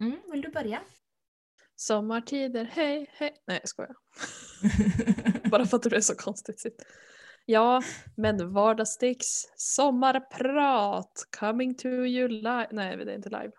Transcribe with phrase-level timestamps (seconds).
[0.00, 0.80] Mm, vill du börja?
[1.76, 3.42] Sommartider, hej hej.
[3.46, 3.96] Nej jag skojar.
[5.50, 6.62] Bara för att det blev så konstigt.
[7.44, 7.82] Ja,
[8.16, 12.68] men vardagssticks sommarprat coming to you live.
[12.72, 13.52] Nej det är inte live.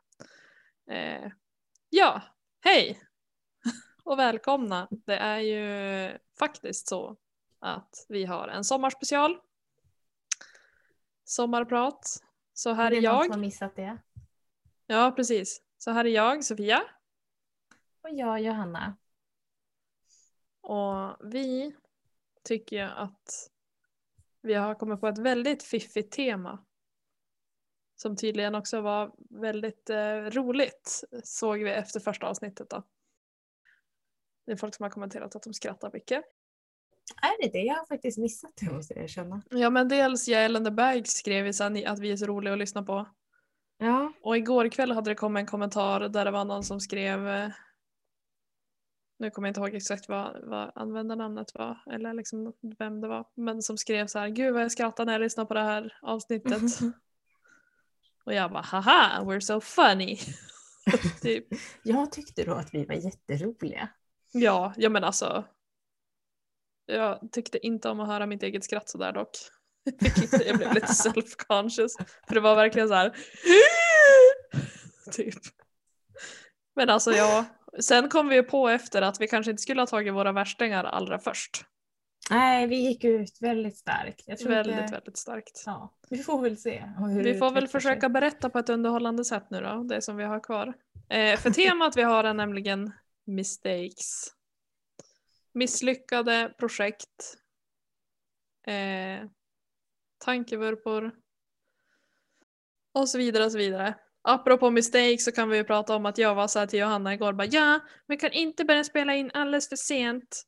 [0.91, 1.31] Eh,
[1.89, 2.21] ja,
[2.61, 3.01] hej
[4.03, 4.87] och välkomna.
[4.91, 7.17] Det är ju faktiskt så
[7.59, 9.37] att vi har en sommarspecial.
[11.23, 12.23] Sommarprat.
[12.53, 13.25] Så här det är är någon jag.
[13.25, 13.97] som har missat det.
[14.87, 15.61] Ja precis.
[15.79, 16.81] Så här är jag, Sofia.
[18.01, 18.97] Och jag, Johanna.
[20.61, 21.75] Och vi
[22.43, 23.49] tycker att
[24.41, 26.65] vi har kommit på ett väldigt fiffigt tema.
[27.95, 32.83] Som tydligen också var väldigt eh, roligt såg vi efter första avsnittet då.
[34.45, 36.23] Det är folk som har kommenterat att de skrattar mycket.
[37.21, 37.63] Är det det?
[37.63, 39.41] Jag har faktiskt missat det måste jag erkänna.
[39.49, 43.07] Ja men dels Jael Bag skrev ju att vi är så roliga att lyssna på.
[43.81, 44.13] Ja.
[44.21, 47.49] Och igår kväll hade det kommit en kommentar där det var någon som skrev eh,
[49.19, 53.25] nu kommer jag inte ihåg exakt vad, vad användarnamnet var eller liksom vem det var.
[53.35, 55.97] Men som skrev så här, gud vad jag skrattar när jag lyssnar på det här
[56.01, 56.61] avsnittet.
[58.25, 60.17] Och jag bara, haha, we're so funny.
[61.21, 61.47] typ.
[61.83, 63.89] Jag tyckte då att vi var jätteroliga.
[64.31, 65.45] Ja, ja men alltså.
[66.85, 69.31] Jag tyckte inte om att höra mitt eget skratt sådär dock.
[70.45, 71.91] jag blev lite self-conscious.
[72.27, 73.15] För det var verkligen så här.
[75.11, 75.35] typ.
[76.75, 77.45] Men alltså ja.
[77.79, 80.83] Sen kom vi ju på efter att vi kanske inte skulle ha tagit våra värstingar
[80.83, 81.65] allra först.
[82.29, 84.45] Nej, vi gick ut väldigt starkt.
[84.45, 84.93] Väldigt, inte...
[84.93, 85.63] väldigt starkt.
[85.65, 86.83] Ja, vi får väl se.
[86.97, 88.09] Hur Vi det får väl försöka sig.
[88.09, 90.73] berätta på ett underhållande sätt nu då, det som vi har kvar.
[91.09, 92.91] Eh, för temat vi har är nämligen
[93.25, 94.33] mistakes.
[95.53, 97.37] Misslyckade projekt.
[98.67, 99.29] Eh,
[100.19, 101.11] tankevurpor.
[102.93, 103.95] Och så vidare och så vidare.
[104.21, 107.13] Apropå mistakes så kan vi ju prata om att jag var så här till Johanna
[107.13, 110.43] igår bara ja, vi kan inte börja spela in alldeles för sent.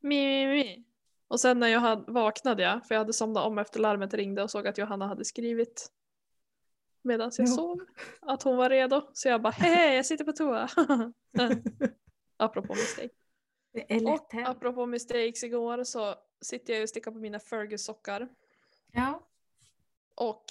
[0.00, 0.84] Mi, mi, mi.
[1.28, 4.50] Och sen när jag vaknade jag, för jag hade somnat om efter larmet ringde och
[4.50, 5.90] såg att Johanna hade skrivit
[7.04, 7.52] medan jag Ja.
[7.52, 7.80] sov
[8.20, 9.10] att hon var redo.
[9.12, 10.68] Så jag bara hej, jag sitter på toa.
[12.36, 13.10] apropå mistake.
[13.72, 18.28] Det är lätt Och apropå mistakes igår så sitter jag och stickar på mina Fergus-sockar.
[18.94, 19.28] Ja.
[20.14, 20.44] Och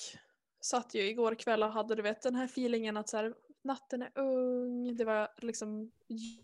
[0.62, 4.02] satt ju igår kväll och hade du vet den här feelingen att så här, natten
[4.02, 5.92] är ung, det var liksom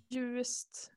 [0.09, 0.91] ljust.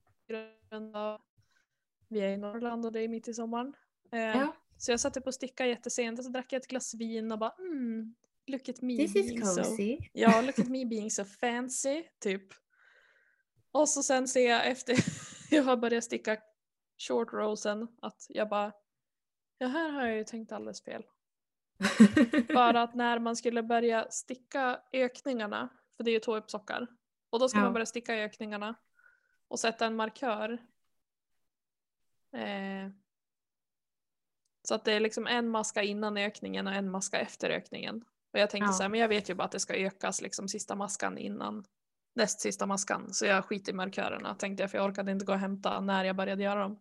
[2.09, 3.75] Vi är i Norrland och det är mitt i sommaren.
[4.13, 4.57] Eh, ja.
[4.79, 7.55] Så jag satte på sticka jättesent och så drack jag ett glas vin och bara
[7.59, 8.15] mm,
[8.47, 9.99] look at me This being is so cozy.
[10.13, 12.43] Ja, look at me being so fancy, typ.
[13.73, 14.97] Och så sen ser jag efter
[15.51, 16.37] jag har börjat sticka
[17.09, 18.73] short rosen att jag bara,
[19.63, 21.05] ja här har jag ju tänkt alldeles fel.
[22.55, 26.87] Bara att när man skulle börja sticka ökningarna, för det är ju två uppsockar,
[27.31, 27.65] och då ska Ja.
[27.65, 28.75] man börja sticka ökningarna
[29.49, 30.53] och sätta en markör.
[32.33, 32.91] Eh,
[34.69, 38.05] så att det är liksom en maska innan ökningen och en maska efter ökningen.
[38.33, 38.73] Och jag tänkte Ja.
[38.73, 41.65] så här, men jag vet ju bara att det ska ökas liksom sista maskan innan
[42.15, 43.13] näst sista maskan.
[43.13, 46.05] Så jag skiter i markörerna tänkte jag för jag orkade inte gå och hämta när
[46.05, 46.81] jag började göra dem.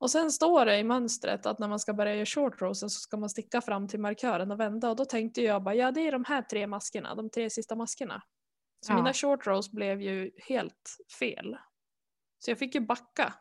[0.00, 3.00] Och sen står det i mönstret att när man ska börja göra short rosen så
[3.00, 6.00] ska man sticka fram till markören och vända och då tänkte jag bara ja det
[6.06, 8.22] är de här tre maskerna, de tre sista maskerna.
[8.86, 8.96] Så Ja.
[8.96, 11.56] mina short rows blev ju helt fel.
[12.38, 13.34] Så jag fick ju backa.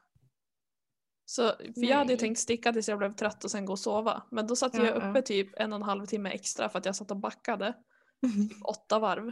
[1.25, 2.19] Så, för jag hade ju Nej.
[2.19, 4.23] tänkt sticka tills jag blev trött och sen gå och sova.
[4.31, 5.09] Men då satt Ja, jag ja.
[5.09, 7.73] uppe typ en och en halv timme extra för att jag satt och backade.
[8.69, 9.31] Åtta varv.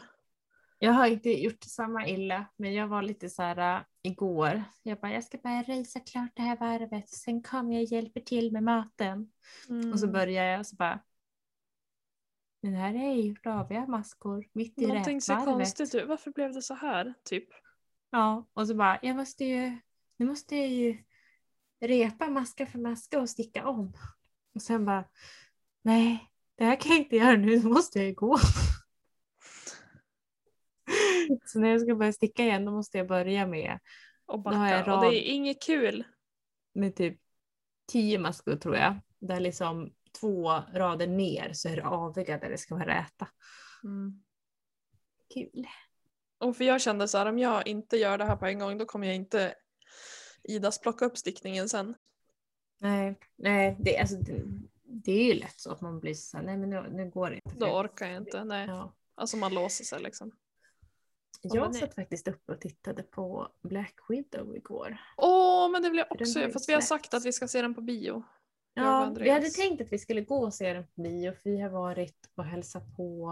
[0.80, 4.63] Jag har inte gjort samma illa, men jag var lite så här äh, igår.
[4.84, 8.22] Jag bara, jag ska bara rejsa klart det här varvet, sen kommer jag och hjälper
[8.22, 9.31] till med maten.
[9.94, 10.14] Och så Mm.
[10.14, 11.00] börjar jag och så bara.
[12.62, 16.08] Men här är ju raviga maskor mitt i Någonting ser konstigt ut.
[16.08, 17.14] Varför blev det så här?
[17.24, 17.50] Typ.
[18.09, 19.78] Ja, och så bara, jag måste ju,
[20.18, 21.03] nu måste jag ju
[21.81, 23.94] repa maska för maska och sticka om.
[24.56, 25.06] Och sen bara,
[25.81, 28.38] nej, det här kan jag inte göra nu, nu måste jag ju gå.
[31.46, 33.79] Så när jag ska börja sticka igen då måste jag börja med,
[34.26, 34.96] Och Då har jag backa.
[34.97, 36.03] Och rad- det är inget kul.
[36.73, 37.20] med typ
[37.91, 38.96] tio maskor tror jag.
[39.20, 43.28] Där liksom två rader ner så är det aviga där det ska vara räta.
[43.84, 44.23] Mm.
[45.34, 45.67] Kul.
[46.38, 48.78] Och för jag kände så här, om jag inte gör det här på en gång
[48.78, 49.55] då kommer jag inte
[50.44, 51.96] Idas plocka upp stickningen sen.
[52.79, 54.44] Nej, nej det, alltså, det,
[54.84, 57.29] det är ju lätt så att man blir så här, nej men nu, nu går
[57.29, 57.59] det inte.
[57.59, 58.44] Då orkar jag inte.
[58.44, 58.67] Nej.
[58.67, 58.94] Ja.
[59.16, 60.32] Alltså man låser sig liksom.
[61.41, 64.97] Jag satt faktiskt uppe och tittade på Black Widow igår.
[65.17, 67.76] Åh, men det vill jag också fast vi har sagt att vi ska se den
[67.76, 68.23] på bio.
[68.73, 71.61] Ja, vi hade tänkt att vi skulle gå och se den på bio för vi
[71.61, 73.32] har varit och hälsat på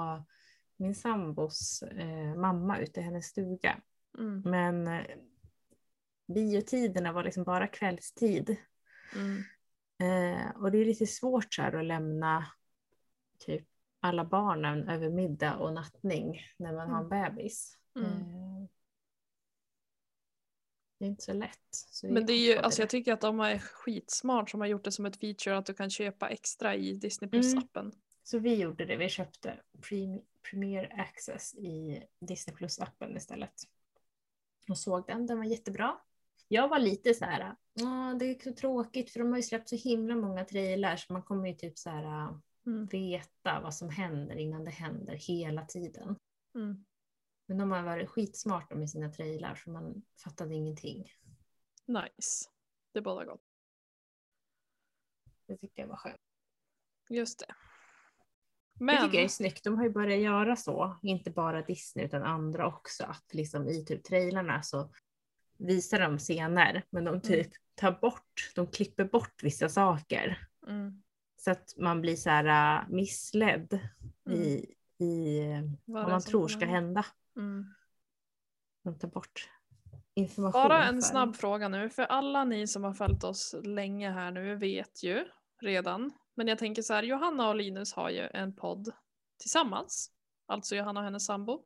[0.78, 3.82] min sambos eh, mamma ute i hennes stuga.
[4.18, 4.42] Mm.
[4.46, 5.18] Men eh,
[6.28, 8.56] biotiderna var liksom bara kvällstid.
[9.16, 9.44] Mm.
[10.00, 12.46] Eh, och det är lite svårt så här att lämna
[13.40, 13.68] typ
[14.00, 17.78] alla barnen över middag och nattning när man har en bebis.
[17.96, 18.12] Mm.
[18.12, 18.68] Eh,
[21.00, 21.60] det är inte så lätt.
[21.72, 24.84] Så Men det är ju, alltså jag tycker att de är skitsmart som har gjort
[24.84, 27.42] det som ett feature att du kan köpa extra i Disney Mm.
[27.42, 27.92] Plus-appen.
[28.24, 33.54] Så vi gjorde det, vi köpte Prem- Premier Access i Disney Plus-appen istället.
[34.70, 35.98] Och såg den, den var jättebra.
[36.48, 39.70] Jag var lite så här, "Åh, det är så tråkigt för de har ju släppt
[39.70, 41.10] så himla många trailers.
[41.10, 42.86] Man kommer ju typ så här Mm.
[42.86, 46.16] veta vad som händer innan det händer hela tiden.
[46.56, 46.86] Mm.
[47.46, 51.12] Men de har varit skitsmarta med sina trailers för man fattade ingenting.
[51.86, 52.50] Nice.
[52.92, 53.42] Det båda gott.
[55.48, 56.22] Det tyckte jag var skönt.
[57.10, 57.56] Just det.
[58.74, 59.64] Det Men, tycker jag är snyggt.
[59.64, 63.86] De har ju börjat göra så, inte bara Disney utan andra också, att liksom i
[63.86, 64.92] typ trailerna så
[65.58, 70.48] visar de scener men de typ tar bort, de klipper bort vissa saker.
[70.68, 71.04] mm,
[71.38, 73.80] Så att man blir så här äh, missledd
[74.30, 74.66] i,
[74.98, 77.06] i äh, vad vad det man tror ska hända.
[77.38, 77.74] Mm.
[79.00, 79.50] Tar bort
[80.14, 80.70] information.
[80.70, 84.32] Bara en för- snabb fråga nu, för alla ni som har följt oss länge här
[84.32, 85.26] nu vet ju
[85.62, 86.12] redan.
[86.36, 88.92] Men jag tänker så här, Johanna och Linus har ju en podd
[89.38, 90.12] tillsammans.
[90.46, 91.64] Alltså Johanna och hennes sambo.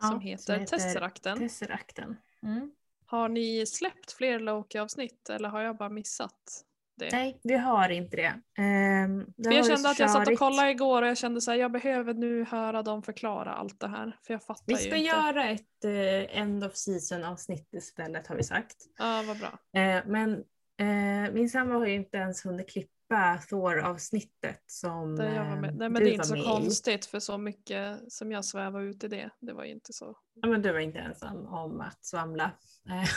[0.00, 1.38] Ja, som heter Tesserakten.
[1.38, 2.16] Tesserakten.
[2.42, 2.72] Mm.
[3.06, 6.64] Har ni släppt fler Loki-avsnitt eller har jag bara missat
[6.98, 7.08] det?
[7.12, 8.62] Nej, vi har inte det.
[8.62, 11.50] Ehm, det jag ju kände att jag satt och kollade igår och jag kände så
[11.50, 14.16] här, jag behöver nu höra dem förklara allt det här.
[14.26, 14.98] För jag fattar Vi ju ska inte.
[14.98, 18.76] göra ett eh, end of season avsnitt istället har vi sagt.
[18.98, 19.80] Ja, vad bra.
[19.82, 20.32] Eh, men
[20.80, 22.92] eh, min sambo har ju inte ens hunnit klippa
[23.38, 25.70] Thor-avsnittet som Det jag var med.
[25.70, 28.82] eh, Nej men du det är inte så konstigt för så mycket som jag svävar
[28.82, 29.30] ut i det.
[29.40, 30.16] Det var ju inte så.
[30.34, 32.44] Ja, men du var inte ensam om att svamla.
[32.88, 33.08] Eh,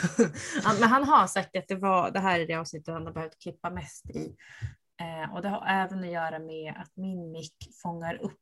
[0.80, 3.38] men han har sagt att det, var, det här är det avsnittet han har behövt
[3.38, 4.36] klippa mest i.
[5.00, 8.38] Eh, och det har även att göra med att min mick fångar upp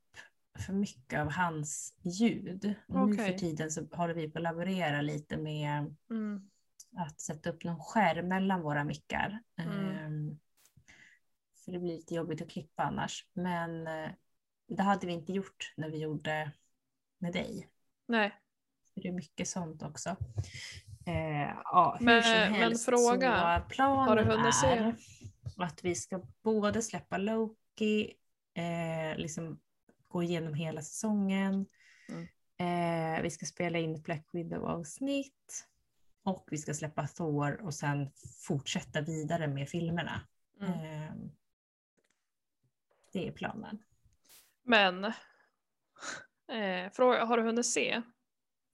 [0.66, 2.74] för mycket av hans ljud.
[2.88, 6.40] Och Nu för tiden så håller vi på att laborera lite med Mm.
[6.96, 9.38] att sätta upp någon skärm mellan våra mickar.
[9.60, 10.38] Mm.
[11.70, 13.26] Ehm, det blir lite jobbigt att klippa annars.
[13.32, 14.10] Men eh,
[14.68, 16.52] det hade vi inte gjort när vi gjorde
[17.18, 17.68] med dig.
[18.06, 18.32] Nej,
[18.94, 20.16] det är mycket sånt också.
[21.06, 24.94] Eh, ja, Men- som men fråga, har du hunnit se?
[25.56, 28.14] att vi ska både släppa Loki,
[28.54, 29.60] eh, liksom
[30.08, 31.66] gå igenom hela säsongen.
[32.08, 32.26] Mm.
[33.16, 35.66] Eh, vi ska spela in Black Widow-avsnitt.
[36.22, 38.10] Och vi ska släppa Thor och sen
[38.46, 40.20] fortsätta vidare med filmerna.
[40.60, 41.30] Mm.
[43.12, 43.82] Det är planen.
[44.64, 45.04] men.
[46.48, 48.02] Eh, fråga, har du hunnit se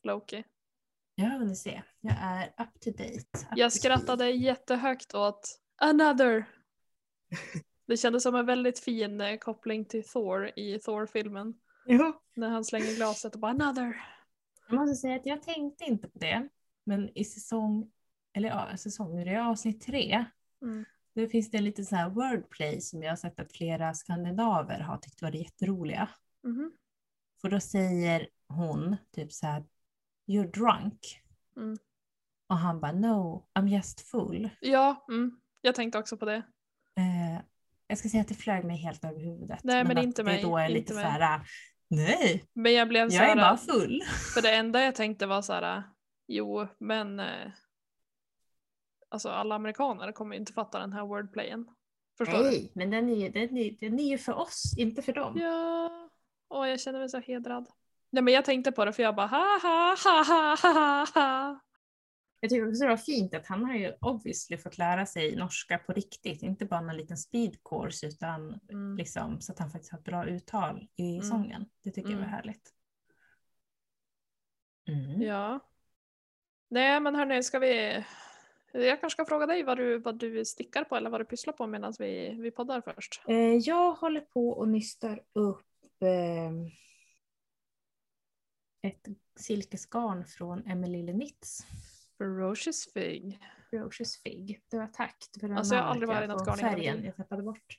[0.03, 0.45] Loki?
[1.15, 1.83] Jag har hunnit se.
[2.01, 3.15] Jag är up to date.
[3.15, 6.45] up Jag to skrattade jättehögt åt another.
[7.87, 11.55] Det kändes som en väldigt fin eh, koppling till Thor i Thor-filmen.
[11.87, 12.21] Jo.
[12.37, 13.97] När han slänger glaset och bara another.
[14.69, 16.49] Jag måste säga att jag tänkte inte på det.
[16.85, 17.91] Men i säsong,
[18.33, 20.25] eller ja, säsong, det är avsnitt tre.
[20.63, 20.85] Mm.
[21.17, 24.97] Då finns det lite så här wordplay som jag har sett att flera skandinaver har
[24.97, 26.09] tyckt varit jätteroliga.
[26.45, 26.73] Mhm.
[27.41, 29.65] För då säger hon typ så här,
[30.27, 31.23] you're drunk.
[31.57, 31.79] Mm.
[32.49, 34.51] Och han bara, no, I'm just full.
[34.61, 35.41] Ja, mm.
[35.61, 36.43] jag tänkte också på det.
[36.97, 37.41] Eh,
[37.87, 39.61] jag ska säga att det flög mig helt över huvudet.
[39.65, 41.11] Nej, men att inte mig, då är inte lite så mig.
[41.11, 41.41] här,
[41.89, 44.03] nej, Men jag blev så jag är här, bara full.
[44.35, 45.83] för det enda jag tänkte var så här,
[46.27, 47.53] jo men eh,
[49.09, 51.69] alltså alla amerikaner kommer inte fatta den här wordplayen.
[52.19, 52.45] Förstår du?
[52.45, 55.39] Nej, men den är, ju- den, är, den är ju för oss, inte för dem.
[55.39, 56.11] Ja,
[56.49, 57.69] och jag känner mig så hedrad.
[58.11, 61.61] Nej men jag tänkte på det för jag bara ha ha ha ha ha ha.
[62.41, 65.79] Jag tycker också det var fint att han har ju obviously fått lära sig norska
[65.79, 68.97] på riktigt, inte bara en liten speed course utan Mm.
[68.97, 71.23] liksom så att han faktiskt har ett bra uttal i Mm.
[71.23, 71.67] sången.
[71.85, 72.35] Det tycker jag var Mm.
[72.35, 72.73] härligt.
[74.89, 75.23] Mm.
[75.23, 75.61] Ja.
[76.69, 78.05] Nej men hörni, ska vi...
[78.85, 81.53] Jag kanske ska fråga dig vad du, vad du stickar på eller vad du pysslar
[81.53, 83.23] på medan vi, vi poddar först.
[83.29, 85.67] Eh, jag håller på och nystar upp
[86.01, 86.51] eh,
[88.91, 89.07] ett
[89.37, 91.67] silkesgarn från Emily Knits.
[92.19, 93.39] Ferocious Fig.
[93.71, 94.61] Ferocious Fig.
[94.71, 97.05] Det var tack för det Alltså, jag har aldrig varit jag något garn i färgen
[97.05, 97.79] jag tappade bort.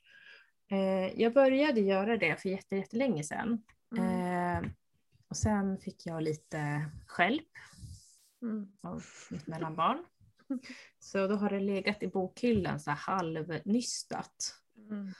[0.72, 3.64] Eh, jag började göra det för jätte, jättelänge sedan.
[3.98, 4.70] Mm.
[5.28, 7.48] Och sen fick jag lite skälp
[8.42, 8.72] Mm.
[8.84, 10.06] av mitt mellanbarn.
[11.00, 14.54] Så då har det legat i bokhyllan så här halvnystat.
[14.78, 15.14] Mm.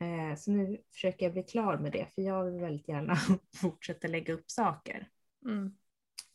[0.00, 3.16] Eh, så nu försöker jag bli klar med det för jag vill väldigt gärna
[3.56, 5.08] fortsätta lägga upp saker.
[5.44, 5.76] Mm.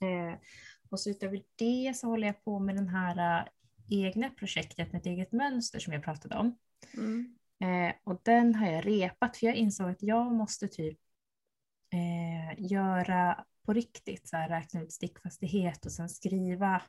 [0.01, 0.39] Eh,
[0.89, 3.47] och så utöver det så håller jag på med den här eh,
[3.89, 6.57] egna projektet med ett eget mönster som jag pratade om.
[6.93, 7.35] Mm.
[7.61, 10.99] Eh, och den har jag repat för jag insåg att jag måste typ
[12.57, 16.81] göra på riktigt, så här, räkna ut stickfastighet och sen skriva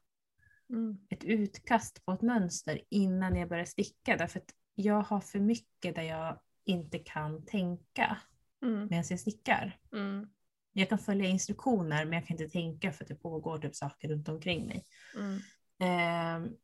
[0.70, 0.98] Mm.
[1.08, 4.16] ett utkast på ett mönster innan jag börjar sticka.
[4.16, 8.18] Därför att jag har för mycket där jag inte kan tänka
[8.62, 8.88] Mm.
[8.90, 9.78] medan jag stickar.
[9.92, 10.28] Mm.
[10.72, 14.08] Jag kan följa instruktioner men jag kan inte tänka för att det pågår typ saker
[14.08, 14.84] runt omkring mig.
[15.16, 15.40] Mm.
[15.78, 16.56] Ehm,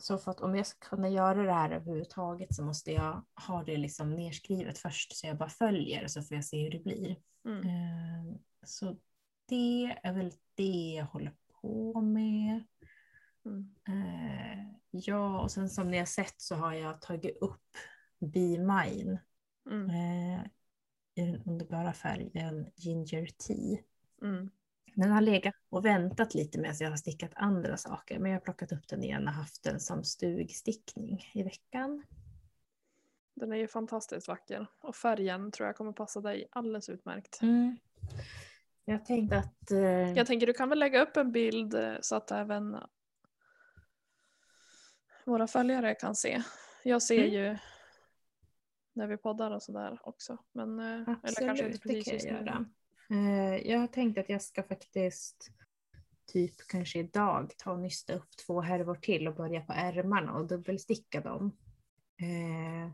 [0.00, 3.64] så för att om jag ska kunna göra det här överhuvudtaget så måste jag ha
[3.64, 6.84] det liksom nerskrivet först så jag bara följer och så får jag se hur det
[6.84, 7.16] blir.
[7.44, 7.68] Mm.
[7.68, 8.96] Ehm, så
[9.48, 12.64] det är väl det jag håller på med.
[13.44, 13.74] Mm.
[13.88, 17.76] Eh, ja, och sen som ni har sett så har jag tagit upp
[18.18, 19.18] Be Mine
[19.70, 19.90] Mm.
[19.90, 20.44] eh,
[21.14, 23.78] i den underbara färgen Ginger Tea.
[24.22, 24.50] Mm.
[24.94, 28.44] Den har legat och väntat lite medan jag har stickat andra saker men jag har
[28.44, 32.02] plockat upp den igen och haft den som stugstickning i veckan.
[33.34, 37.42] Den är ju fantastiskt vacker och färgen tror jag kommer passa dig alldeles utmärkt.
[37.42, 37.76] Mm.
[38.84, 39.70] Jag tänkte att...
[39.70, 42.76] Eh, Jag tänker du kan väl lägga upp en bild eh, så att även
[45.26, 46.42] våra följare kan se.
[46.82, 47.32] Jag ser Mm.
[47.32, 47.58] ju
[48.92, 50.38] när vi poddar och sådär också.
[50.52, 52.64] Men, eh, eller kanske Absolut, inte det precis kan just jag göra.
[53.10, 55.50] Eh, jag har tänkt att jag ska faktiskt
[56.32, 60.46] typ kanske idag ta och nysta upp två härvor till och börja på ärmarna och
[60.46, 61.56] dubbelsticka dem.
[62.20, 62.92] Eh,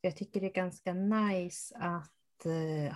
[0.00, 2.12] jag tycker det är ganska nice att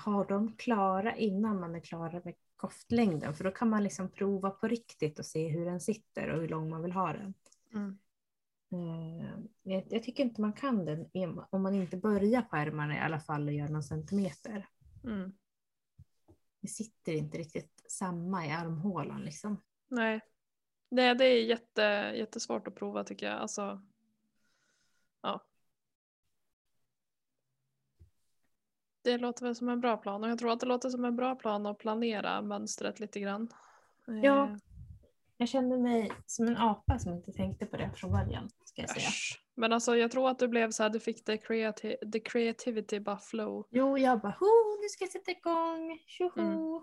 [0.04, 4.50] ha dem klara innan man är klara med koftlängden för då kan man liksom prova
[4.50, 7.34] på riktigt och se hur den sitter och hur lång man vill ha den.
[7.74, 7.98] Mm.
[8.72, 11.10] Eh, jag, jag tycker inte man kan den
[11.50, 14.68] om man inte börjar på ärmarna i alla fall och gör någon centimeter.
[15.04, 15.32] Mm.
[16.60, 19.62] Det sitter inte riktigt samma i armhålan liksom.
[19.88, 20.20] Nej.
[20.88, 21.82] Nej, det är jätte,
[22.16, 23.38] jättesvårt att prova tycker jag.
[23.38, 23.82] Alltså,
[25.22, 25.44] ja.
[29.02, 31.16] Det låter väl som en bra plan och jag tror att det låter som en
[31.16, 33.48] bra plan att planera mönstret lite grann.
[34.06, 34.58] Ja.
[35.36, 38.50] Jag kände mig som en apa som inte tänkte på det från början.
[38.64, 39.08] Ska jag säga.
[39.08, 39.38] Äsch.
[39.54, 43.00] Men alltså jag tror att du blev så här, du fick the, creati- the creativity
[43.00, 43.66] bara flow.
[43.70, 46.82] Jo, jag bara, ho, nu ska jag sätta igång, tjoho.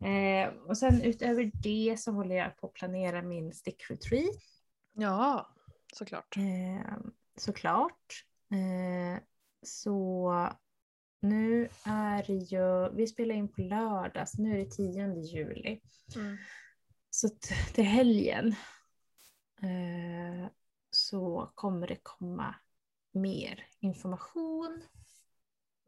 [0.06, 4.36] eh, och sen utöver det så håller jag på att planera min stickretreat.
[4.92, 5.54] Ja,
[5.92, 6.36] såklart.
[6.36, 6.96] Eh,
[7.36, 8.24] såklart.
[8.50, 9.22] Eh,
[9.62, 10.32] så
[11.28, 15.80] nu är ju, vi spelar in på lördag, så nu är det 10 juli.
[16.16, 16.36] Mm.
[17.10, 17.28] Så
[17.74, 18.54] till helgen
[19.62, 20.48] eh,
[20.90, 22.54] så kommer det komma
[23.12, 24.82] mer information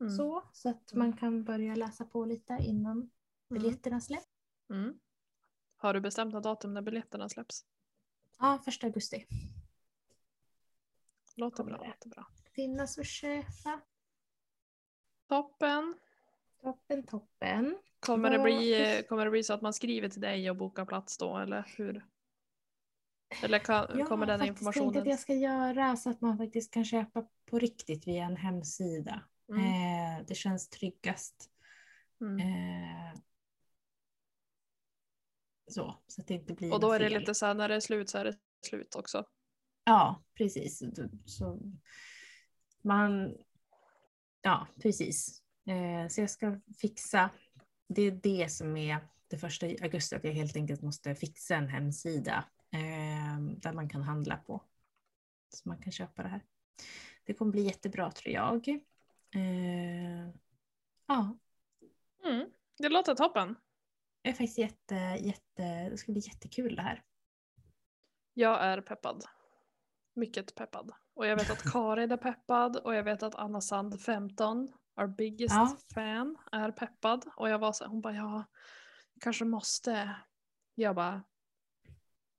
[0.00, 0.16] Mm.
[0.16, 3.11] så, så att man kan börja läsa på lite innan Mm.
[3.62, 4.26] biljetterna släpps.
[4.71, 4.99] Mm.
[5.76, 7.64] Har du bestämt något datum när biljetterna släpps?
[8.38, 9.26] Ja, första augusti.
[11.37, 11.80] Låter Kommer bra.
[11.83, 11.88] det.
[11.88, 12.26] Låter bra.
[12.54, 13.80] Finnas och köpa.
[15.28, 15.94] Toppen.
[16.62, 17.78] Toppen, toppen.
[18.00, 21.18] Kommer det, bli, kommer det bli så att man skriver till dig och bokar plats
[21.18, 22.06] då eller hur?
[23.42, 25.02] Eller kan, Jag kommer har den faktiskt tänkt informationen?
[25.02, 29.23] att jag ska göra så att man faktiskt kan köpa på riktigt via en hemsida.
[29.49, 29.64] Mm.
[29.64, 31.50] Eh, det känns tryggast.
[32.20, 32.38] Mm.
[32.38, 33.20] Eh,
[35.70, 37.20] så, så att det inte blir Och då är det fel.
[37.20, 39.25] lite så här när det är slut så är det slut också.
[39.85, 40.82] Ja, precis.
[41.25, 41.61] Så
[42.82, 43.35] man...
[44.49, 45.43] Ja, precis.
[45.67, 47.31] Eh, så jag ska fixa...
[47.88, 51.57] Det är det som är det första i augusti, att jag helt enkelt måste fixa
[51.57, 54.62] en hemsida eh, där man kan handla på.
[55.55, 56.45] Så man kan köpa det här.
[57.25, 58.69] Det kommer bli jättebra tror jag.
[59.35, 60.28] Eh,
[61.07, 61.38] ja,
[62.25, 62.50] Mm.
[62.78, 63.57] Det låter toppen.
[64.23, 65.88] jag är faktiskt jätte, jätte...
[65.90, 67.02] Det ska bli jättekul det här.
[68.35, 69.25] Jag är peppad.
[70.14, 70.93] Mycket peppad.
[71.18, 74.68] Och jag vet att Karin är peppad och jag vet att Anna Sand 15,
[75.00, 75.76] our biggest Ja.
[75.94, 77.25] fan, är peppad.
[77.37, 78.44] Och jag var så hon bara ja,
[79.20, 80.16] kanske måste.
[80.75, 81.22] Jag bara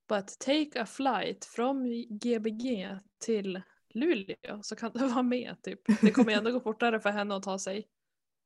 [0.07, 2.89] But take a flight from Gbg
[3.25, 5.81] till Luleå så kan du vara med typ.
[6.01, 7.87] Det kommer ändå gå fortare för henne att ta sig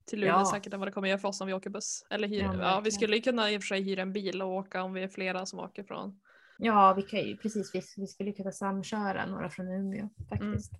[0.05, 0.51] till Luleå Ja.
[0.53, 2.05] säkert än vad det kommer göra för oss om vi åker buss.
[2.09, 4.49] Eller hyra, Ja, ja, vi skulle kunna i och för sig hyra en bil och
[4.53, 6.21] åka om vi är flera som åker från.
[6.57, 7.75] Ja, vi kan ju precis.
[7.75, 10.74] Vi, vi skulle kunna samköra några från Umeå faktiskt.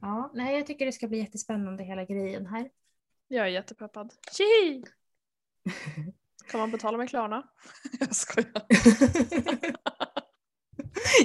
[0.00, 2.70] Ja, nej, jag tycker det ska bli jättespännande hela grejen här.
[3.28, 4.14] Jag är jättepeppad.
[4.32, 4.84] Tji!
[6.50, 7.48] Kan man betala med Klarna?
[8.00, 8.62] Jag skojar.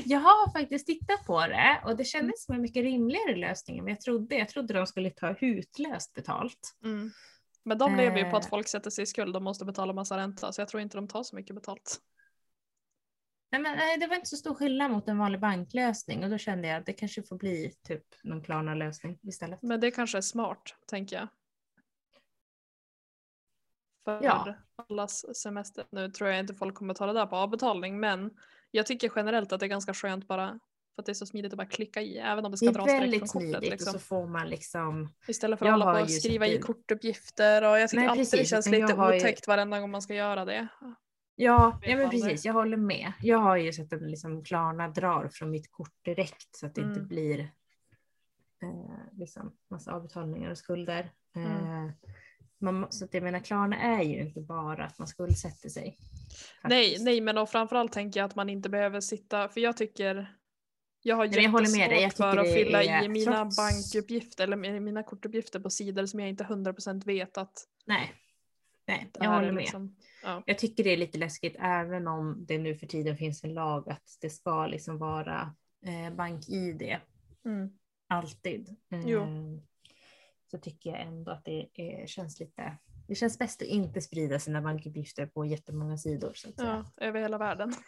[0.06, 3.88] Jag har faktiskt tittat på det och det kändes som en mycket rimligare lösning än
[3.88, 4.36] jag trodde.
[4.36, 6.76] Jag trodde de skulle ta hutlöst betalt.
[6.84, 7.12] Mm.
[7.64, 8.50] Men de lever ju på att Eh.
[8.50, 11.08] folk sätter sig i skuld och måste betala massa ränta så jag tror inte de
[11.08, 12.00] tar så mycket betalt.
[13.54, 16.38] Nej, men, nej, det var inte så stor skillnad mot en vanlig banklösning och då
[16.38, 19.62] kände jag att det kanske får bli typ någon Klarna-lösning istället.
[19.62, 21.28] Men det kanske är smart, tänker jag.
[24.06, 24.54] För Ja.
[24.90, 25.86] allas semester.
[25.92, 28.32] Nu tror jag inte folk kommer ta det där på avbetalning men
[28.72, 30.60] jag tycker generellt att det är ganska skönt bara
[30.96, 32.72] för att det är så smidigt att bara klicka i även om det ska Det
[32.72, 33.50] är dras direkt från väldigt kortet.
[33.52, 33.96] smidigt Liksom.
[33.96, 36.62] och så får man liksom Istället för att hålla på och skriva i det.
[36.62, 39.48] kortuppgifter och jag tycker Nej, alltid det precis, känns utan jag lite har ju- otäckt
[39.48, 40.68] varenda gång man ska göra det.
[41.36, 43.14] Ja, ja men precis, jag håller med.
[43.22, 46.82] Jag har ju sett att liksom Klarna drar från mitt kort direkt så att det
[46.82, 47.08] inte Mm.
[47.08, 47.40] blir
[48.62, 51.12] eh, liksom massa avbetalningar och skulder.
[51.36, 51.52] Mm.
[51.88, 51.92] Eh,
[52.60, 55.98] man, så att jag menar Klarna är ju inte bara att man skuldsätter sig.
[56.64, 57.06] Nej, faktiskt.
[57.06, 60.36] nej men och framförallt tänker jag att man inte behöver sitta, för jag tycker
[61.02, 61.96] jag har men jag håller med dig.
[61.96, 66.06] Jag jättesvårt för att fylla i mina trots- bankuppgifter eller mi- mina kortuppgifter på sidor
[66.06, 68.14] som jag inte 100% vet att Nej,
[68.88, 69.62] nej jag håller med.
[69.62, 69.96] liksom.
[70.24, 70.44] Ja.
[70.46, 73.90] Jag tycker det är lite läskigt även om det nu för tiden finns en lag
[73.90, 76.98] att det ska liksom vara eh, bank-id
[77.46, 77.70] Mm.
[78.08, 78.76] alltid.
[79.06, 79.26] Jo.
[80.52, 82.78] Så tycker jag ändå att det är, känns lite,
[83.08, 86.34] det känns bäst att inte sprida sina bankuppgifter på jättemånga sidor.
[86.36, 86.86] Så att säga.
[86.98, 87.74] ja, över hela världen.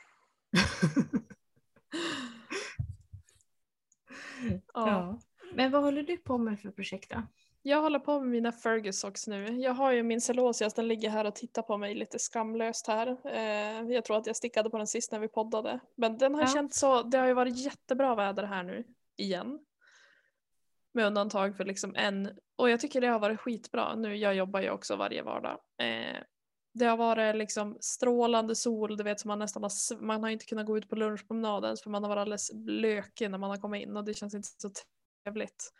[4.73, 4.89] Ja.
[4.89, 5.19] ja.
[5.53, 7.21] Men vad håller du på med för projekt då?
[7.67, 9.61] Jag håller på med mina Fergusocks nu.
[9.61, 13.17] Jag har ju min Celosius, den ligger här och tittar på mig lite skamlöst här.
[13.25, 15.79] Eh, jag tror att jag stickade på den sist när vi poddade.
[15.95, 16.47] Men den har Ja.
[16.47, 18.83] känts så, det har ju varit jättebra väder här nu,
[19.17, 19.59] igen.
[20.93, 23.95] Med undantag för liksom en, och jag tycker det har varit skitbra.
[23.95, 25.59] Nu, jag jobbar ju också varje vardag.
[25.81, 26.21] Eh,
[26.73, 30.45] det har varit liksom strålande sol, du vet så man nästan har, man har inte
[30.45, 33.83] kunnat gå ut på lunchpromenaden för man har varit alldeles lökig när man har kommit
[33.87, 34.69] in och det känns inte så
[35.23, 35.71] trevligt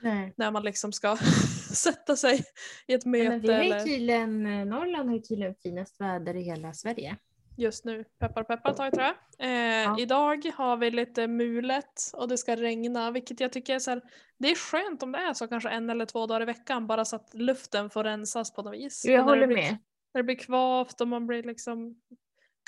[0.00, 0.34] Nej.
[0.36, 1.16] när man liksom ska
[1.74, 2.44] sätta sig
[2.86, 6.42] i ett möte Men vi har eller tydligen, eh, Norrland har tydligen finast väder i
[6.42, 7.16] hela Sverige.
[7.56, 8.04] just nu.
[8.18, 9.16] Peppar peppar tar jag tror jag.
[9.38, 13.90] Eh, Idag har vi lite mulet och det ska regna vilket jag tycker är så
[13.90, 14.02] här,
[14.38, 17.04] det är skönt om det är så kanske en eller två dagar i veckan bara
[17.04, 19.04] så att luften får rensas på något vis.
[19.04, 19.76] Jag håller blir, med.
[20.14, 22.00] När det blir kvavt och man blir liksom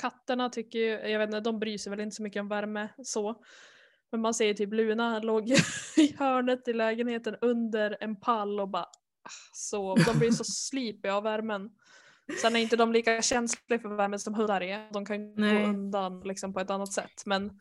[0.03, 2.89] Katterna tycker ju, jag vet inte, de bryr sig väl inte så mycket om värme
[3.05, 3.43] så.
[4.13, 5.51] Men man ser typ Luna låg
[5.97, 8.83] i hörnet i lägenheten under en pall och bara
[9.23, 9.95] ah, så.
[9.97, 11.71] De blir så slipiga av värmen.
[12.43, 14.93] Sen är inte de lika känsliga för värme som hundar är.
[14.93, 15.65] De kan gå Nej.
[15.65, 17.23] undan liksom på ett annat sätt.
[17.27, 17.61] Men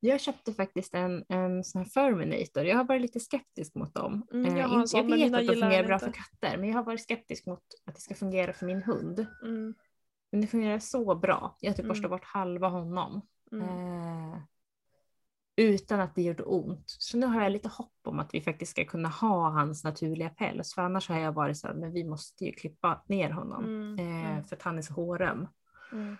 [0.00, 2.64] Jag köpte faktiskt en, en sån här Furminator.
[2.64, 4.26] Jag har varit lite skeptisk mot dem.
[4.32, 6.06] Mm, jag Eh, en inte- sån, jag vet att de fungerar bra inte.
[6.06, 9.26] för katter, men jag har varit skeptisk mot att det ska fungera för min hund.
[9.42, 9.74] mm,
[10.32, 11.56] Men det fungerar så bra.
[11.60, 11.88] Jag typ Mm.
[11.88, 13.22] borstat bort halva honom.
[13.52, 14.38] mm, Eh,
[15.56, 16.84] utan att det gjorde ont.
[16.86, 20.28] Så nu har jag lite hopp om att vi faktiskt ska kunna ha hans naturliga
[20.30, 20.74] päls.
[20.74, 23.64] För annars har jag varit så här, men vi måste ju klippa ner honom.
[23.64, 25.48] mm, Eh, mm, för att han är så håröm.
[25.92, 26.16] mm.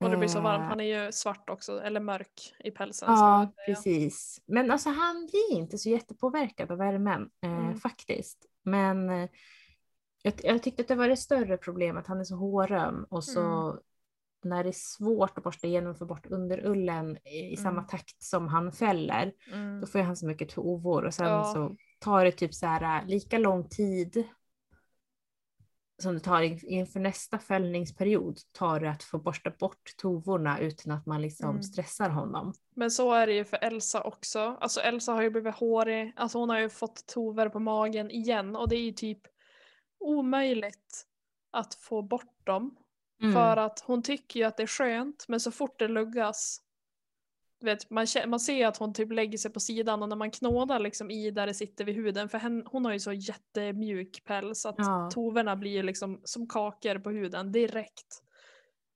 [0.00, 0.62] Och det blir så varmt.
[0.62, 3.08] Eh, Han är ju svart också, eller mörk i pälsen.
[3.12, 4.40] Ja, precis.
[4.46, 7.76] Men alltså han blir inte så jättepåverkad av värmen eh, Mm.
[7.76, 8.46] faktiskt.
[8.62, 9.28] Men eh,
[10.22, 13.24] jag, jag tyckte att det var det större problem att han är så håröm och
[13.24, 13.78] så Mm.
[14.44, 17.86] När det är svårt att borsta igenom och få bort underullen i, i samma Mm.
[17.86, 19.80] takt som han fäller, Mm.
[19.80, 21.44] då får han så mycket tovor och sen Ja.
[21.44, 24.24] så tar det typ så här lika lång tid
[26.02, 30.92] som det tar in- inför nästa fällningsperiod tar det att få borsta bort tovorna utan
[30.92, 31.62] att man liksom Mm.
[31.62, 32.52] stressar honom.
[32.74, 34.38] Men så är det ju för Elsa också.
[34.60, 38.56] Alltså Elsa har ju blivit hårig, alltså hon har ju fått tover på magen igen
[38.56, 39.20] och det är ju typ
[39.98, 41.06] omöjligt
[41.50, 42.76] att få bort dem.
[43.22, 43.34] Mm.
[43.34, 46.60] För att hon tycker ju att det är skönt men så fort det luggas
[47.60, 50.78] vet, man, man ser att hon typ lägger sig på sidan och när man knådar
[50.78, 54.66] liksom i där det sitter vid huden för hen, hon har ju så jättemjuk päls
[54.66, 55.10] att Ja.
[55.12, 58.22] toverna blir liksom som kakor på huden direkt.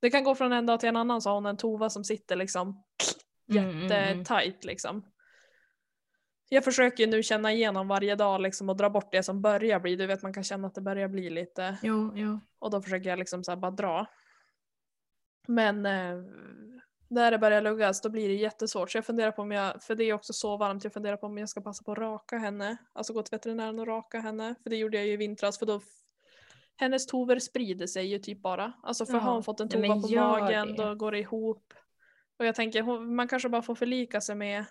[0.01, 2.05] Det kan gå från en dag till en annan så har hon en tova som
[2.05, 2.83] sitter liksom
[3.51, 4.19] Mm, mm, mm.
[4.19, 5.05] jättetajt liksom.
[6.49, 9.97] Jag försöker nu känna igenom varje dag liksom och dra bort det som börjar bli,
[9.97, 12.41] du vet man kan känna att det börjar bli lite Jo, jo.
[12.59, 14.07] och då försöker jag liksom så bara dra.
[15.49, 16.17] Men eh,
[17.09, 19.95] där det börjar luggas då blir det jättesvårt så jag funderar på om jag, för
[19.95, 22.39] det är också så varmt, jag funderar på om jag ska passa på att raka
[22.39, 22.77] henne.
[22.93, 24.55] Alltså gå till veterinären och raka henne.
[24.63, 25.81] För det gjorde jag ju i vintras för då
[26.77, 28.73] hennes tover sprider sig ju typ bara.
[28.83, 30.85] Alltså för Ja, har hon fått en tova på magen det.
[30.85, 31.75] då går det ihop.
[32.39, 34.65] Och jag tänker man kanske bara får förlika sig med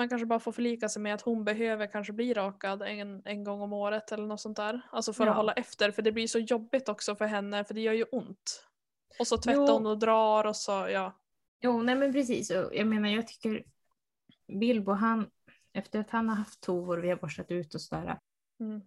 [0.00, 3.44] man kanske bara får förlika sig med att hon behöver kanske bli rakad en, en
[3.44, 4.80] gång om året eller något sånt där.
[4.92, 5.30] Alltså för Ja.
[5.30, 8.04] att hålla efter för det blir så jobbigt också för henne för det gör ju
[8.04, 8.66] ont.
[9.18, 9.72] Och så tvättar Jo.
[9.72, 11.12] hon och drar och så ja.
[11.60, 12.50] Jo, nej men precis.
[12.50, 13.64] Jag menar, jag tycker
[14.60, 15.30] Bilbo, han,
[15.72, 18.18] efter att han har haft tovor och vi har borstat ut och sådär,
[18.60, 18.80] Mm.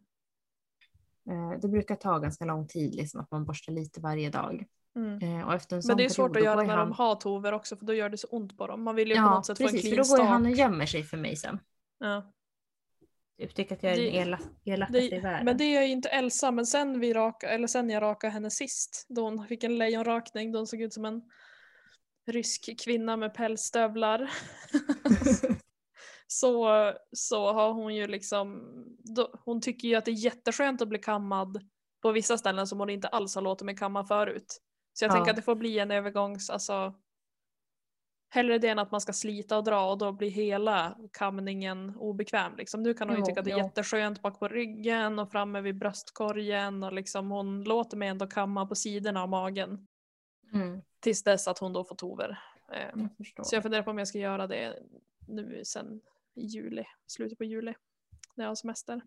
[1.29, 4.65] eh, det brukar ta ganska lång tid, liksom att man borstar lite varje dag.
[4.95, 5.39] Mm.
[5.39, 6.89] Eh, och efter en sån Men det är svårt att göra när han...
[6.89, 8.83] de har tover också för då gör det så ont på dem.
[8.83, 10.25] Man vill ju på Ja, något sätt få en precis, för clean då går ju
[10.31, 11.59] han och gömmer sig för mig sen.
[11.99, 12.33] Ja.
[13.37, 15.45] Typ tycker att jag är Det- den elak, elakaste i världen.
[15.45, 18.51] men det är ju inte Elsa, men sen, vi raka, eller sen jag rakade henne
[18.51, 21.21] sist, då hon fick en lejonrakning, då hon såg ut som en
[22.31, 24.31] rysk kvinna med pälsstövlar.
[26.27, 26.67] så,
[27.11, 28.61] så har hon ju liksom,
[29.15, 31.69] då, hon tycker ju att det är jätteskönt att bli kammad
[32.01, 34.57] på vissa ställen som hon inte alls har låtit mig kamma förut.
[34.93, 35.13] Så jag Ja.
[35.15, 36.93] tänker att det får bli en övergångs, alltså
[38.29, 42.55] Hellre det än att man ska slita och dra och då blir hela kamningen obekväm.
[42.55, 42.83] Liksom.
[42.83, 43.63] Nu kan hon ju Jo, tycka att det är jo.
[43.65, 48.65] jätteskönt bak på ryggen och framme vid bröstkorgen och liksom hon låter mig ändå kamma
[48.65, 49.87] på sidorna av magen.
[50.53, 52.39] Mm, Tills dess att hon då får tover.
[52.71, 53.45] Eh, jag.
[53.45, 54.79] Så jag funderar på om jag ska göra det
[55.27, 56.01] nu sen
[56.35, 57.73] i juli, slutet på juli.
[58.35, 59.01] När jag har semester.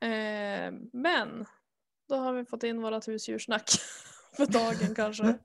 [0.00, 1.46] Eh, men
[2.10, 3.70] då har vi fått in vårat husdjurssnack
[4.36, 5.38] för dagen kanske.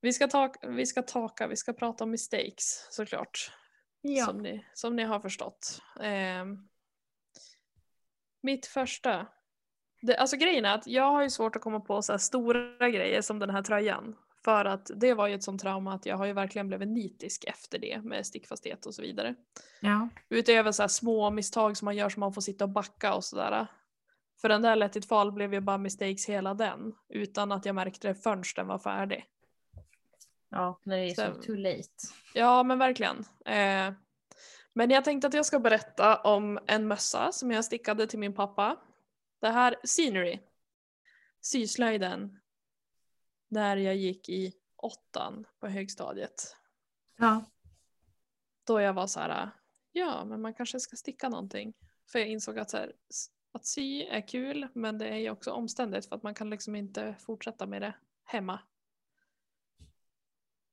[0.00, 3.52] Vi ska, ta, vi ska taka, vi ska prata om mistakes såklart.
[4.00, 4.26] ja.
[4.26, 5.80] Som, ni, som ni har förstått.
[6.00, 6.44] Eh,
[8.42, 9.26] mitt första.
[10.02, 13.22] Det, alltså grejen är att jag har ju svårt att komma på så stora grejer
[13.22, 14.16] som den här tröjan.
[14.44, 17.44] För att det var ju ett sånt trauma att jag har ju verkligen blivit nitisk
[17.44, 19.34] efter det med stickfasthet och så vidare.
[19.80, 20.08] ja.
[20.28, 23.24] Utöver så här små misstag som man gör som man får sitta och backa och
[23.24, 23.66] sådär.
[24.42, 26.94] För den där Let it fall blev ju bara mistakes hela den.
[27.08, 29.24] Utan att jag märkte det förrän den var färdig.
[30.48, 31.88] Ja, när det är så Så- too late.
[32.34, 33.18] Ja men verkligen.
[33.46, 33.92] Eh,
[34.72, 38.34] men jag tänkte att jag ska berätta om en mössa som jag stickade till min
[38.34, 38.76] pappa.
[39.40, 40.38] Det här, Scenery.
[41.40, 42.40] Syslöjden.
[43.48, 46.56] När jag gick i åttan på högstadiet.
[47.18, 47.44] Ja.
[48.66, 49.50] Då jag var så här,
[49.92, 51.74] ja men man kanske ska sticka någonting.
[52.12, 52.92] För jag insåg att, så här,
[53.52, 56.76] att sy är kul men det är ju också omständigt för att man kan liksom
[56.76, 58.60] inte fortsätta med det hemma.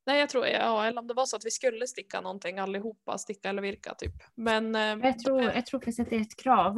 [0.05, 3.17] Nej jag tror, ja eller om det var så att vi skulle sticka någonting allihopa,
[3.17, 4.13] sticka eller virka typ.
[4.35, 6.77] Men, eh, Jag tror, jag tror faktiskt att det är ett krav.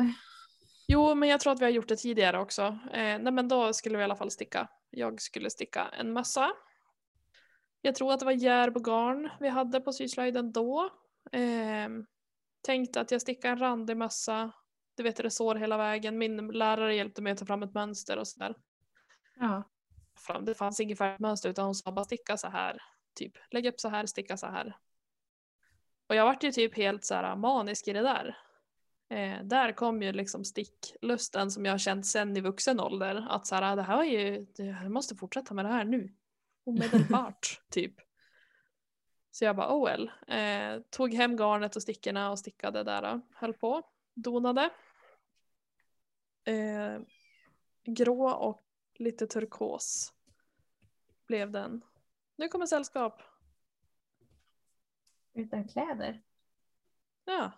[0.87, 2.61] jo men jag tror att vi har gjort det tidigare också.
[2.93, 4.67] Eh, nej men då skulle vi i alla fall sticka.
[4.89, 6.51] Jag skulle sticka en mössa.
[7.81, 10.89] Jag tror att det var järb och garn vi hade på syslöjden då.
[11.31, 11.89] Eh,
[12.61, 14.51] tänkte att jag stickar en randig mössa.
[15.01, 16.17] Du vet resår hela vägen.
[16.17, 18.55] Min lärare hjälpte mig att ta fram ett mönster och sådär.
[19.35, 19.63] Ja.
[20.41, 22.81] Det fanns inget färdigt mönster utan hon sa bara sticka så här.
[23.15, 24.77] Typ lägg upp så här, sticka så här.
[26.07, 28.37] Och jag vart ju typ helt så här manisk i det där.
[29.09, 33.27] Eh, där kom ju liksom sticklusten som jag har känt sen i vuxen ålder.
[33.29, 36.15] Att så här, det här är ju, jag måste fortsätta med det här nu.
[36.63, 37.95] Omedelbart typ.
[39.31, 40.11] Så jag bara oh well.
[40.27, 43.21] Eh, tog hem garnet och stickorna och stickade där.
[43.33, 43.83] Höll på.
[44.15, 44.69] Donade.
[46.43, 46.99] Eh,
[47.83, 48.61] grå och
[48.95, 50.13] lite turkos
[51.27, 51.81] blev den.
[52.35, 53.21] Nu kommer sällskap.
[55.33, 56.21] Utan kläder.
[57.25, 57.51] Ja.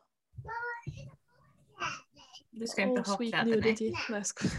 [2.50, 3.46] Du ska inte Oh, ha sweet kläder.
[3.46, 3.56] Nej.
[3.56, 3.92] nudity.
[4.10, 4.54] Nej, jag skojar.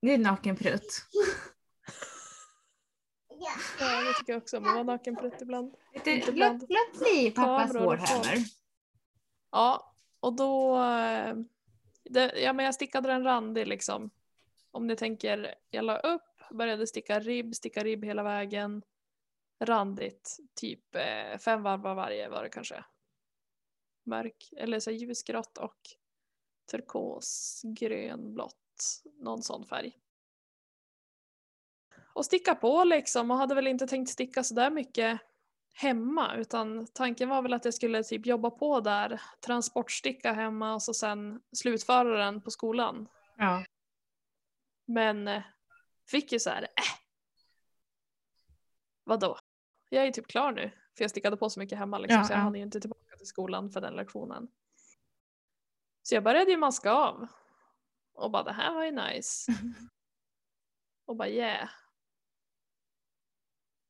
[0.00, 1.06] Det är nakenprutt.
[3.78, 4.60] Ja, det tycker jag också.
[4.60, 5.74] Man var nakenprutt ibland.
[5.94, 8.26] Lite, Inte låt, bland låt bli pappas kameror och.
[9.50, 9.93] Ja,
[10.24, 10.82] och då...
[10.82, 11.36] Eh,
[12.04, 14.10] det, ja, men jag stickade den randig liksom.
[14.70, 18.82] Om ni tänker, jag la upp, började sticka ribb, sticka ribb hela vägen.
[19.60, 22.84] Randigt, typ eh, fem varv av varje var det kanske.
[24.04, 25.78] Mörk, eller så ljusgrått och
[26.70, 29.98] turkos, grön, blått, någon sån färg.
[31.96, 35.20] Och sticka på liksom och hade väl inte tänkt sticka så där mycket
[35.74, 40.82] hemma utan tanken var väl att jag skulle typ jobba på där, transportsticka hemma och
[40.82, 43.08] så sen slutföra den på skolan.
[43.36, 43.64] Ja.
[44.86, 45.42] Men eh,
[46.10, 46.98] fick ju så här, äh.
[49.04, 49.38] Vadå?
[49.88, 50.70] Jag är typ klar nu.
[50.96, 52.42] För jag stickade på så mycket hemma liksom, Ja, så jag ja.
[52.42, 54.48] hann ju inte tillbaka till skolan för den lektionen.
[56.02, 57.26] Så jag började ju maska av.
[58.14, 59.52] Och bara det här var ju nice.
[61.06, 61.68] och bara yeah.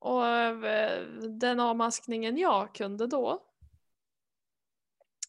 [0.04, 3.42] Och eh, den avmaskningen jag kunde då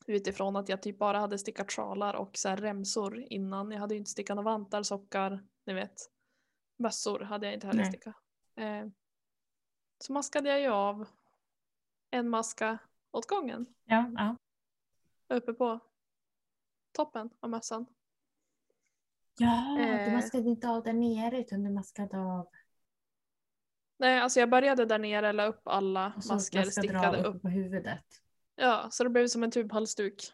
[0.07, 3.71] utifrån att jag typ bara hade stickat sjalar och så remsor innan.
[3.71, 6.11] Jag hade ju inte stickat några vantar, sockar, ni vet.
[6.77, 8.15] Mössor hade jag inte heller stickat.
[8.55, 8.87] Eh,
[9.99, 11.07] så maskade jag ju av
[12.11, 12.77] en maska
[13.11, 14.37] åt gången Ja, ja.
[15.35, 15.79] uppe på
[16.91, 17.85] toppen av mössan.
[19.37, 20.13] Ja, du Eh.
[20.13, 22.47] maskade inte av där nere utan du maskade av
[23.97, 27.41] Nej, alltså jag började där nere, la upp alla och så masker, stickade av upp.
[27.41, 27.99] på huvudet.
[28.55, 30.31] Ja, så det blev som en tubhalsduk.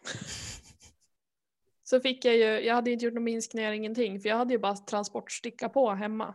[1.84, 4.58] Så fick jag ju, jag hade inte gjort någon minskningar, ingenting, för jag hade ju
[4.58, 6.34] bara transportsticka på hemma.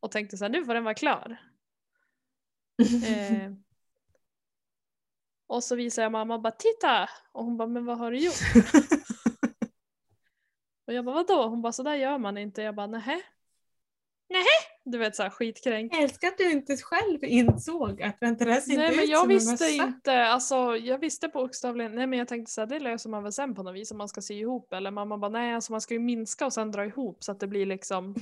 [0.00, 1.36] Och tänkte så här, nu får den vara klar.
[3.06, 3.52] Eh,
[5.46, 7.08] och så visade jag mamma bara titta!
[7.32, 8.34] Och hon bara, men vad har du gjort?
[10.86, 11.48] Och jag bara, vadå?
[11.48, 12.62] Hon bara, så där gör man inte.
[12.62, 13.22] Jag bara, nähä?
[14.28, 14.76] Nähä?
[14.84, 15.94] Du vet såhär skitkränkt.
[15.94, 19.04] Jag älskar att du inte själv insåg att vänta det här ser Nej inte men
[19.04, 19.86] ut jag som en visste mössa.
[19.86, 23.54] inte, alltså jag visste bokstavligen, nej men jag tänkte såhär det löser man väl sen
[23.54, 25.94] på något vis om man ska sy ihop eller mamma bara nej alltså man ska
[25.94, 28.14] ju minska och sen dra ihop så att det blir liksom,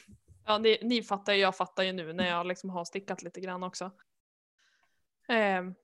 [0.46, 3.40] ja ni, ni fattar ju, jag fattar ju nu när jag liksom har stickat lite
[3.40, 3.90] grann också.
[5.28, 5.74] Ehm,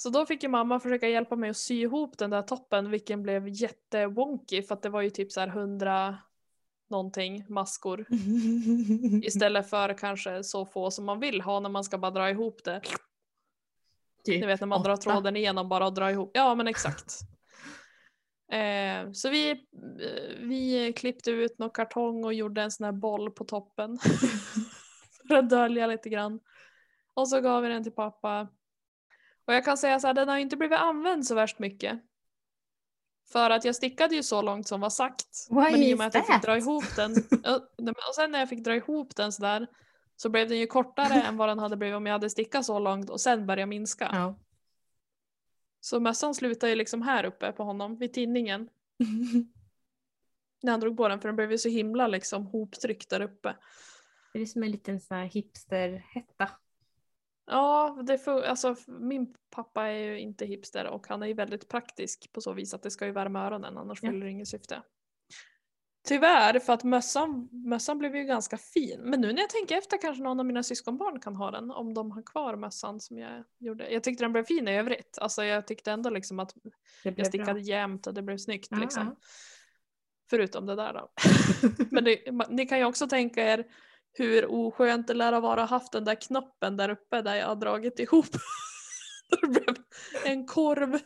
[0.00, 3.22] så då fick ju mamma försöka hjälpa mig att sy ihop den där toppen vilken
[3.22, 6.18] blev jättewonky för att det var ju typ så här hundra
[6.90, 8.06] någonting maskor
[9.22, 12.64] istället för kanske så få som man vill ha när man ska bara dra ihop
[12.64, 12.80] det.
[14.24, 15.10] Typ Ni vet när man drar åtta.
[15.10, 16.30] tråden igenom bara och drar ihop.
[16.34, 17.14] Ja men exakt.
[18.52, 19.56] Eh, så vi, eh,
[20.38, 23.98] vi klippte ut någon kartong och gjorde en sån här boll på toppen.
[25.28, 26.40] för att dölja lite grann.
[27.14, 28.48] Och så gav vi den till pappa.
[29.44, 32.00] Och jag kan säga så här, den har inte blivit använd så värst mycket.
[33.32, 35.48] För att jag stickade ju så långt som var sagt.
[35.50, 37.12] Why men i och med att jag fick dra ihop den.
[38.08, 39.66] Och sen när jag fick dra ihop den sådär.
[40.16, 42.78] Så blev den ju kortare än vad den hade blivit om jag hade stickat så
[42.78, 44.08] långt och sen började minska.
[44.12, 44.38] Ja.
[45.80, 48.68] Så mössan slutade ju liksom här uppe på honom, vid tinningen.
[50.62, 53.56] När han drog på den för den blev ju så himla liksom hoptryckt där uppe.
[54.32, 56.50] Det är som en liten sån här hipsterhätta.
[57.50, 61.68] Ja, det får, alltså, min pappa är ju inte hipster och han är ju väldigt
[61.68, 64.82] praktisk på så vis att det ska ju värma öronen annars fyller det inget syfte.
[66.08, 69.00] Tyvärr, för att mössan, mössan blev ju ganska fin.
[69.00, 71.94] Men nu när jag tänker efter kanske någon av mina syskonbarn kan ha den om
[71.94, 73.90] de har kvar mössan som jag gjorde.
[73.90, 75.18] Jag tyckte den blev fin i övrigt.
[75.20, 76.54] Alltså jag tyckte ändå liksom att
[77.02, 77.62] jag stickade bra.
[77.62, 78.68] jämnt och det blev snyggt.
[78.70, 79.06] Ja, liksom.
[79.06, 79.16] ja.
[80.30, 81.10] Förutom det där då.
[81.90, 83.64] Men det, ni kan ju också tänka er
[84.12, 87.46] hur oskönt det lär ha varit att haft den där knoppen där uppe där jag
[87.46, 88.26] har dragit ihop.
[89.30, 89.76] det blev
[90.24, 90.98] en korv.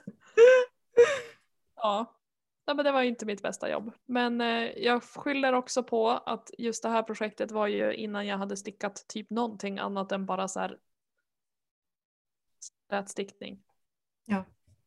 [1.76, 2.20] Ja.
[2.66, 3.92] Nej, men det var ju inte mitt bästa jobb.
[4.06, 8.38] Men eh, jag skyller också på att just det här projektet var ju innan jag
[8.38, 10.78] hade stickat typ någonting annat än bara så här
[12.90, 13.62] rätstickning.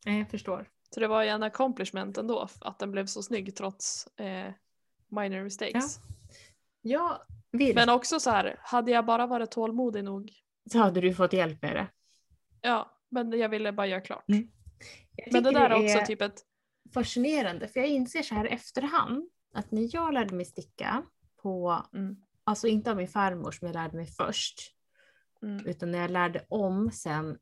[0.05, 0.69] Nej, jag förstår.
[0.89, 4.53] Så det var ju en accomplishment ändå att den blev så snygg trots eh,
[5.07, 5.99] minor mistakes.
[6.81, 7.19] Jag
[7.57, 7.75] vill.
[7.75, 10.31] Men också så här, hade jag bara varit tålmodig nog.
[10.71, 11.87] Så hade du fått hjälp med det.
[12.61, 14.29] Ja, men jag ville bara göra klart.
[14.29, 14.47] Mm.
[15.31, 16.43] Men det där är också typ ett,
[16.93, 21.03] fascinerande för jag inser så här efterhand att när jag lärde mig sticka
[21.41, 24.59] på, mm, alltså inte av min farmor som jag lärde mig först,
[25.41, 27.37] mm, utan när jag lärde om sen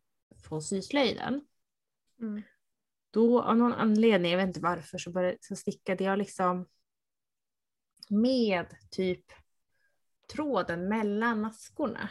[0.50, 1.42] på syslöjden,
[2.22, 2.42] mm,
[3.12, 6.66] då av någon anledning, jag vet inte varför, så, började, så stickade jag liksom
[8.10, 9.26] med typ
[10.28, 12.10] tråden mellan maskorna.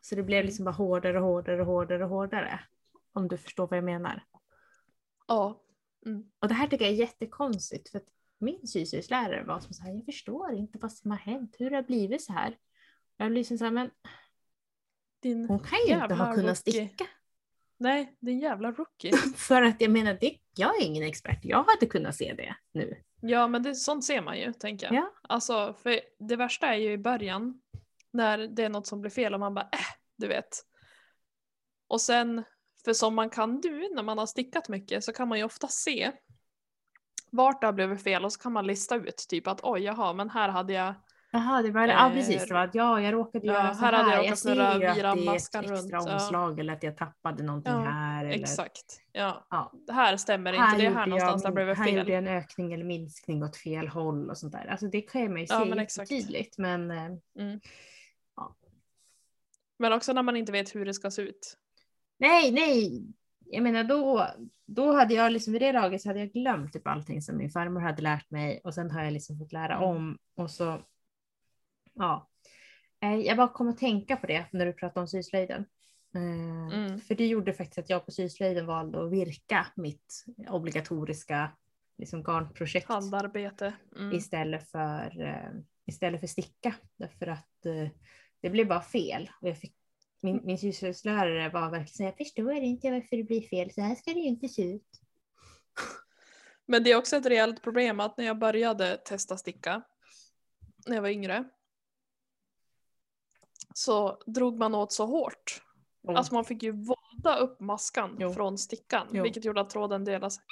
[0.00, 2.60] Så det blev liksom bara hårdare och hårdare och hårdare och hårdare.
[3.12, 4.24] Om du förstår vad jag menar.
[5.28, 5.62] ja.
[6.06, 6.30] Mm.
[6.40, 9.94] Och det här tycker jag är jättekonstigt för att min syslöjdslärare var som så här,
[9.94, 12.56] jag förstår inte vad som har hänt, hur det har blivit så här.
[13.16, 13.90] Jag blir liksom så här, men
[15.22, 17.06] Din, hon kan ju inte ha kunnat sticka.
[17.80, 19.12] Nej, din jävla rookie.
[19.36, 22.96] För att jag menar, det, jag är ingen expert, jag hade kunnat se det nu.
[23.20, 24.94] Ja, men det, sånt ser man ju, tänker jag.
[24.94, 25.12] Ja.
[25.22, 27.60] Alltså, för det värsta är ju i början,
[28.12, 29.78] när det är något som blir fel och man bara äh,
[30.18, 30.48] du vet.
[31.88, 32.44] Och sen,
[32.84, 35.68] för som man kan nu när man har stickat mycket så kan man ju ofta
[35.68, 36.12] se
[37.30, 40.12] vart det har blivit fel och så kan man lista ut typ att oj jaha
[40.12, 40.94] men här hade jag
[41.32, 42.46] Jaha, det var ja, Eh, precis.
[42.48, 44.02] Det var att ja, jag råkade ja, göra så här här.
[44.02, 46.14] hade jag Jag, ser ju att det är ett extra runt, ja.
[46.14, 48.24] omslag eller att jag tappade någonting Ja, här.
[48.24, 49.00] Eller, exakt.
[49.12, 49.72] Ja, Ja.
[49.86, 52.08] det här stämmer inte, det är här någonstans det har jag, blivit här gjorde fel.
[52.12, 54.66] jag en ökning eller minskning åt fel håll och sånt där.
[54.70, 56.58] Alltså det kan man ju Ja, se men tydligt.
[56.58, 57.10] Men eh,
[59.78, 61.56] Men också när man inte vet hur det ska se ut.
[62.18, 63.02] nej, nej.
[63.52, 64.26] Jag menar då,
[64.66, 67.50] då hade jag liksom vid det laget så hade jag glömt typ allting som min
[67.50, 69.88] farmor hade lärt mig och sen har jag liksom fått lära Mm.
[69.88, 70.78] om och så.
[72.00, 72.30] Ja,
[73.02, 75.66] Eh, jag bara kom att tänka på det när du pratade om syslöjden.
[76.14, 77.00] Eh, Mm.
[77.00, 81.50] För det gjorde faktiskt att jag på syslöjden valde att virka mitt obligatoriska
[81.98, 83.74] liksom, garnprojekt Handarbete.
[83.96, 84.12] Mm.
[84.12, 86.74] istället, för, eh, istället för sticka.
[86.96, 87.66] Därför att
[88.40, 89.30] det blev bara fel.
[89.40, 89.74] Och jag fick,
[90.22, 93.94] min, min syslöjdslärare var verkligen så jag förstår inte varför det blir fel, så här
[93.94, 95.00] ska det ju inte se ut.
[96.66, 99.82] Men det är också ett reellt problem att när jag började testa sticka
[100.86, 101.44] när jag var yngre
[103.74, 105.62] så drog man åt så hårt.
[106.02, 106.14] Jo.
[106.16, 108.32] Alltså man fick ju våda upp maskan Jo.
[108.32, 109.22] från stickan Jo.
[109.22, 110.44] vilket gjorde att tråden delade sig.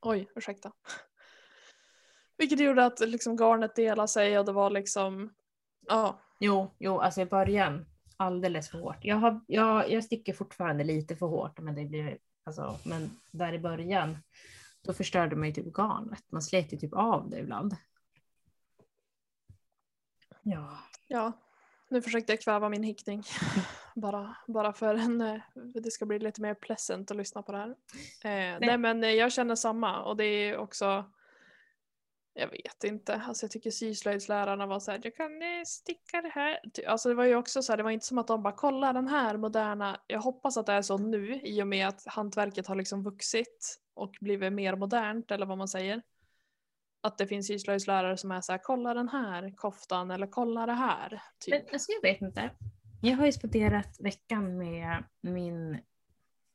[0.00, 0.72] Oj, ursäkta.
[2.38, 5.34] Vilket gjorde att liksom garnet delade sig och det var liksom,
[5.88, 6.20] ja.
[6.40, 8.96] Jo, jo, alltså i början alldeles för hårt.
[9.04, 13.52] Jag, har, jag, jag sticker fortfarande lite för hårt, men det blir alltså, men där
[13.52, 14.18] i början
[14.82, 16.24] då förstörde man ju typ garnet.
[16.32, 17.76] Man slet ju typ av det ibland.
[20.42, 21.32] Ja, Ja,
[21.92, 23.22] nu försökte jag kväva min hickning.
[23.94, 27.58] Bara, bara för en, eh, det ska bli lite mer pleasant att lyssna på det
[27.58, 27.68] här.
[28.24, 31.04] Eh, nej men eh, jag känner samma och det är också
[32.34, 36.58] jag vet inte, alltså jag tycker syslöjdslärarna var såhär, jag kan eh, sticka det här.
[36.86, 38.92] Alltså det var ju också så här, det var inte som att de bara kolla
[38.92, 40.00] den här moderna.
[40.06, 43.78] Jag hoppas att det är så nu i och med att hantverket har liksom vuxit
[43.94, 46.02] och blivit mer modernt eller vad man säger.
[47.02, 50.72] Att det finns syslöjdslärare som är så här, kolla den här koftan eller kolla det
[50.72, 51.22] här.
[51.38, 51.54] Typ.
[51.54, 52.50] men alltså jag vet inte.
[53.02, 55.80] Jag har ju spenderat veckan med min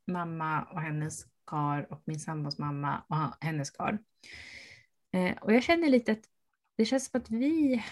[0.07, 3.99] mamma och hennes kar och min sambos mamma och hennes kar.
[5.13, 6.23] Eh, och jag känner lite att
[6.75, 7.83] det känns som att vi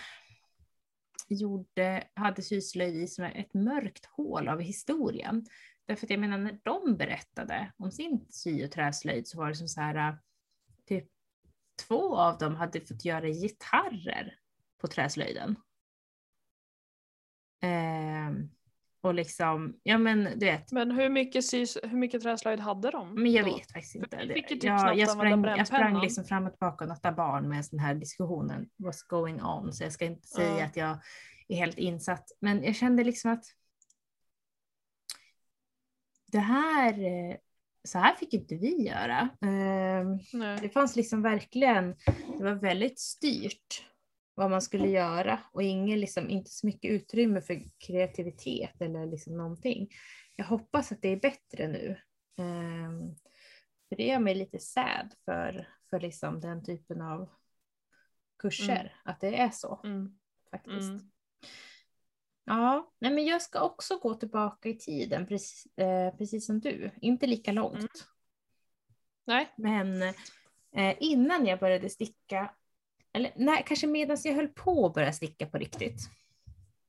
[1.30, 5.46] gjorde, hade syslöjd i som ett mörkt hål av historien.
[5.86, 9.56] Därför att jag menar när de berättade om sin sy och träslöjd så var det
[9.56, 10.18] som så här,
[11.88, 14.36] två av dem hade fått göra gitarrer
[14.82, 15.56] på träslöjden.
[17.62, 18.50] Ehm,
[19.02, 23.14] och liksom, ja men du vet, Men hur mycket, sys, hur mycket träslöjd hade de?
[23.24, 23.56] men jag då?
[23.56, 24.18] vet faktiskt inte.
[24.18, 27.50] typ jag, knappt jag, använda sprang, jag sprang liksom fram och tillbaka och nötta barn
[27.50, 28.70] med den här diskussionen.
[28.78, 29.74] What's going on?
[29.74, 30.66] Så jag ska inte säga Ja.
[30.66, 31.00] att jag
[31.48, 32.32] är helt insatt.
[32.40, 33.46] Men jag kände liksom att
[36.32, 37.36] det här, eh,
[37.86, 39.30] så här fick inte vi göra.
[39.41, 40.60] Ehm, Nej.
[40.62, 41.95] Det fanns liksom verkligen,
[42.38, 43.86] det var väldigt styrt
[44.36, 49.38] vad man skulle göra och ingen, liksom, inte så mycket utrymme för kreativitet eller liksom
[49.38, 49.89] någonting.
[50.36, 51.98] Jag hoppas att det är bättre nu.
[52.38, 53.15] Ehm,
[53.89, 57.30] för det gör mig lite sad för, för liksom den typen av
[58.39, 58.91] kurser, Mm.
[59.04, 60.17] att det är så Mm.
[60.52, 60.89] faktiskt.
[60.89, 61.12] Mm.
[62.46, 66.92] Ja, nej men jag ska också gå tillbaka i tiden, precis, eh, precis som du.
[67.02, 67.76] Inte lika långt.
[67.76, 67.90] Mm.
[69.26, 69.54] Nej.
[69.58, 70.02] Men
[70.72, 72.56] eh, innan jag började sticka,
[73.14, 76.00] eller nej, kanske medan jag höll på att börja sticka på riktigt,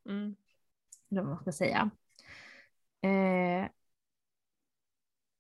[0.09, 0.37] Mm.
[1.11, 1.91] eller vad man ska säga.
[3.01, 3.69] Eh,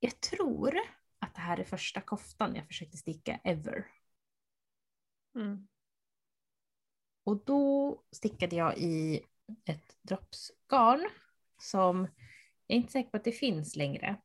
[0.00, 0.78] jag tror
[1.18, 3.86] att det här är första koftan jag försökte sticka ever.
[5.34, 5.68] Mm.
[7.24, 9.22] Och då stickade jag i
[9.64, 11.08] ett droppsgarn
[11.58, 11.98] som
[12.66, 14.16] jag är inte säker på att det finns längre.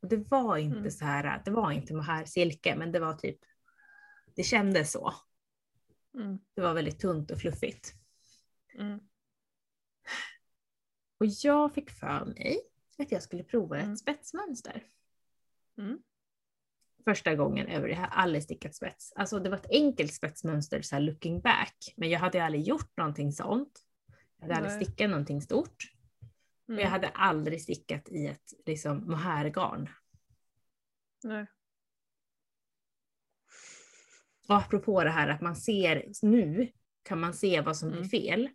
[0.00, 0.90] Och det var inte Mm.
[0.90, 3.38] så här, det var inte mohair silke, men det var typ,
[4.36, 5.14] det kändes så.
[6.14, 6.38] Mm.
[6.54, 7.94] Det var väldigt tunt och fluffigt.
[8.74, 9.00] Mm.
[11.18, 12.60] Och jag fick för mig
[12.98, 13.92] att jag skulle prova Mm.
[13.92, 14.84] ett spetsmönster.
[15.78, 15.98] Mm.
[17.04, 19.12] Första gången över, jag har aldrig stickat spets.
[19.16, 22.96] Alltså det var ett enkelt spetsmönster så här looking back, men jag hade aldrig gjort
[22.96, 23.84] någonting sånt.
[24.40, 24.84] Jag hade aldrig Nej.
[24.84, 25.92] stickat någonting stort.
[26.68, 26.92] Och jag Mm.
[26.92, 29.88] hade aldrig stickat i ett liksom, mohairgarn.
[31.24, 31.46] Nej.
[34.48, 36.72] Och apropå det här att man ser, nu
[37.02, 38.08] kan man se vad som Mm.
[38.08, 38.48] fel.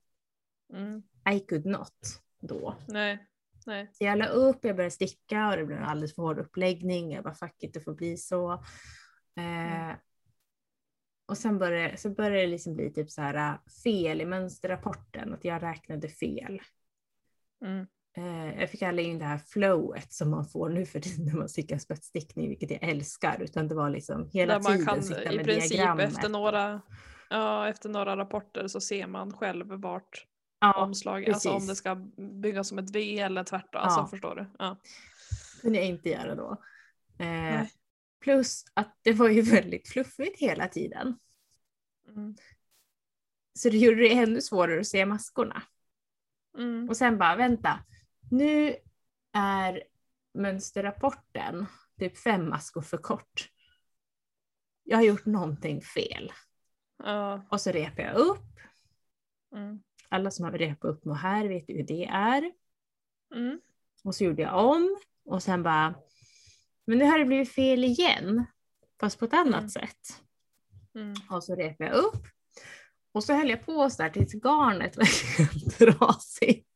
[0.74, 1.04] Mm.
[1.36, 2.76] I could not då.
[2.88, 3.28] Nej.
[3.66, 3.90] Nej.
[3.94, 7.12] Så jag la upp, jag började sticka och det blev en alldeles för hård uppläggning.
[7.12, 8.54] Jag bara fuck it, det får bli så.
[9.38, 9.98] Eh, Mm.
[11.26, 15.34] Och sen började, så började det liksom bli typ så här äh, fel i mönsterrapporten,
[15.34, 16.62] att jag räknade fel.
[17.66, 17.88] Mm.
[18.18, 21.34] Eh, jag fick aldrig in det här flowet som man får nu för tiden när
[21.34, 25.04] man stickar spetsstickning, vilket jag älskar, utan det var liksom hela Där man tiden kan
[25.04, 26.08] sitta i med princip diagrammet.
[26.08, 26.82] efter några,
[27.30, 30.26] ja, efter några rapporter så ser man själv vart
[30.60, 31.96] ja, omslag, alltså om det ska
[32.42, 33.82] byggas som ett V eller tvärtom.
[33.82, 34.08] Alltså Ja.
[34.08, 34.46] förstår du?
[34.60, 34.78] Ja.
[35.62, 36.58] kunde jag inte göra då.
[37.18, 37.62] Eh.
[38.26, 41.20] Plus att det var ju väldigt fluffigt hela tiden.
[42.08, 42.36] Mm.
[43.54, 45.64] Så det gjorde det ännu svårare att se maskorna.
[46.58, 46.90] Mm.
[46.90, 47.80] Och sen bara, vänta.
[48.32, 48.76] Nu
[49.34, 49.84] är
[50.34, 51.66] mönsterrapporten
[52.00, 53.50] typ fem maskor för kort.
[54.84, 56.32] Jag har gjort någonting fel.
[57.04, 57.46] Ja.
[57.50, 58.60] Och så repar jag upp.
[59.56, 59.84] Mm.
[60.10, 62.52] Alla som har repat upp något här vet ju hur det är.
[63.36, 63.60] Mm.
[64.04, 64.98] Och så gjorde jag om.
[65.26, 65.96] Och sen bara,
[66.86, 68.46] men nu har det blivit fel igen.
[69.00, 69.70] Fast på ett annat Mm.
[69.70, 70.22] sätt.
[70.96, 71.14] Mm.
[71.30, 72.24] Och så repade jag upp.
[73.12, 76.70] Och så höll jag på så där tills garnet var helt trasigt.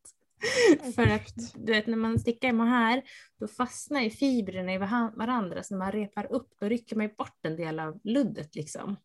[0.94, 3.02] För att du vet när man stickar med här
[3.38, 4.78] då fastnar ju fibrerna i
[5.14, 8.54] varandra så när man repar upp då rycker man ju bort en del av luddet
[8.54, 8.96] liksom.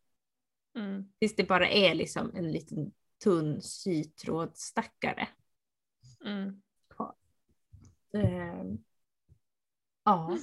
[0.78, 1.12] Mm.
[1.18, 2.92] Tills det bara är liksom en liten
[3.24, 5.28] tunn sytrådsstackare.
[6.24, 6.62] Mm.
[8.14, 8.64] Eh,
[10.04, 10.38] ja,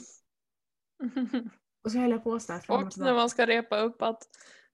[1.85, 4.23] och så höll jag på så här och när man ska repa upp att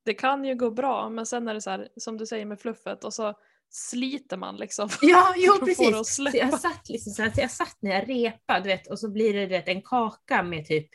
[0.06, 2.60] det kan ju gå bra men sen är det så här som du säger med
[2.60, 3.34] fluffet och så
[3.72, 4.90] sliter man liksom.
[5.02, 6.16] Ja, jo precis.
[6.16, 9.00] Så jag satt liksom så här, så jag satt när jag repade, du vet, och
[9.00, 10.88] så blir det du vet, en kaka med typ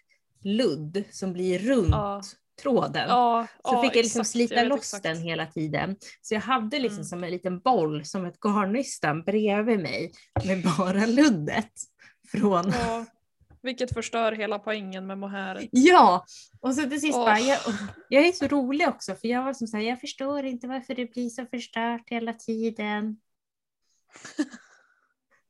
[0.44, 2.22] ludd som blir runt Ja.
[2.62, 3.08] tråden.
[3.08, 4.32] Ja, Så ja, fick jag liksom exakt.
[4.32, 5.02] slita vet loss exakt.
[5.02, 5.96] den hela tiden.
[6.22, 7.04] Så jag hade liksom Mm.
[7.04, 10.12] som en liten boll, som ett garnnystan bredvid mig
[10.46, 11.72] med bara luddet.
[12.32, 12.72] Från...
[13.64, 15.68] Vilket förstör hela poängen med mohäret.
[15.72, 16.24] Ja!
[16.60, 17.24] Och så till sist Åh.
[17.24, 17.58] bara, jag,
[18.08, 21.06] jag är så rolig också för jag var som såhär, jag förstår inte varför det
[21.06, 23.20] blir så förstört hela tiden.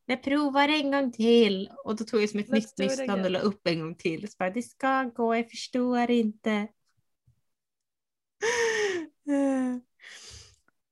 [0.06, 3.38] Jag provar en gång till och då tog jag som ett nytt nystan och la
[3.38, 4.28] upp en gång till.
[4.28, 6.68] Så bara, det ska gå, jag förstår inte.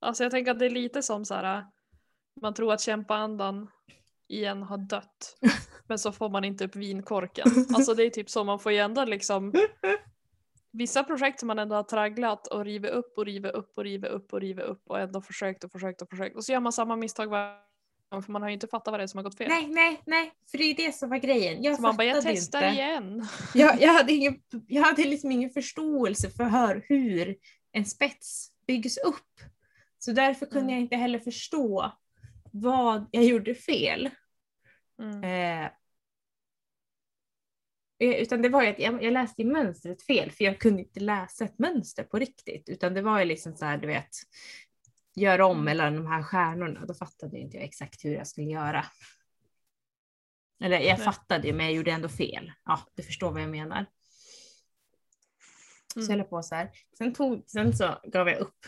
[0.01, 1.67] Alltså jag tänker att det är lite som så här.
[2.41, 3.69] man tror att kämpaandan
[4.33, 5.37] i en har dött.
[5.87, 7.49] Men så får man inte upp vinkorken.
[7.75, 9.53] Alltså det är typ så man får ju ändå liksom
[10.75, 14.11] Vissa projekt som man ändå har tragglat och rivit upp och rivit upp och rivit
[14.11, 16.37] upp och rivit upp och ändå försökt och försökt och försökt.
[16.37, 17.57] Och så gör man samma misstag varje
[18.11, 19.49] gång för man har ju inte fattat vad det är som har gått fel.
[19.49, 21.63] Nej, nej, nej, för det är det som var grejen.
[21.63, 22.81] Jag så man bara, jag testar inte.
[22.81, 23.27] igen.
[23.55, 27.37] Jag, jag, hade ingen, jag hade liksom ingen förståelse för hur, hur
[27.73, 29.41] en spets byggs upp.
[29.99, 30.71] Så därför kunde Mm.
[30.71, 31.93] jag inte heller förstå
[32.53, 34.11] vad jag gjorde fel.
[35.03, 35.25] Mm.
[35.25, 35.71] Eh,
[37.99, 40.83] eh, utan det var ju att jag, jag läste i mönstret fel för jag kunde
[40.83, 42.69] inte läsa ett mönster på riktigt.
[42.69, 44.09] Utan det var ju liksom så här, du vet,
[45.15, 45.65] gör om Mm.
[45.65, 46.87] mellan de här stjärnorna.
[46.87, 48.85] Då fattade inte jag exakt hur jag skulle göra.
[50.61, 51.05] Eller jag Nej.
[51.05, 52.53] fattade ju men jag gjorde ändå fel.
[52.65, 53.87] Ja, du förstår vad jag menar.
[55.95, 56.19] Så jag Mm.
[56.21, 56.71] höll på så här.
[56.99, 58.67] Sen, tog, sen så gav jag upp.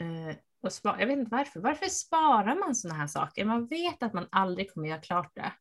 [0.00, 1.60] Eh, och spa, jag vet inte varför.
[1.60, 3.44] Varför sparar man sådana här saker?
[3.44, 5.52] Man vet att man aldrig kommer göra klart det.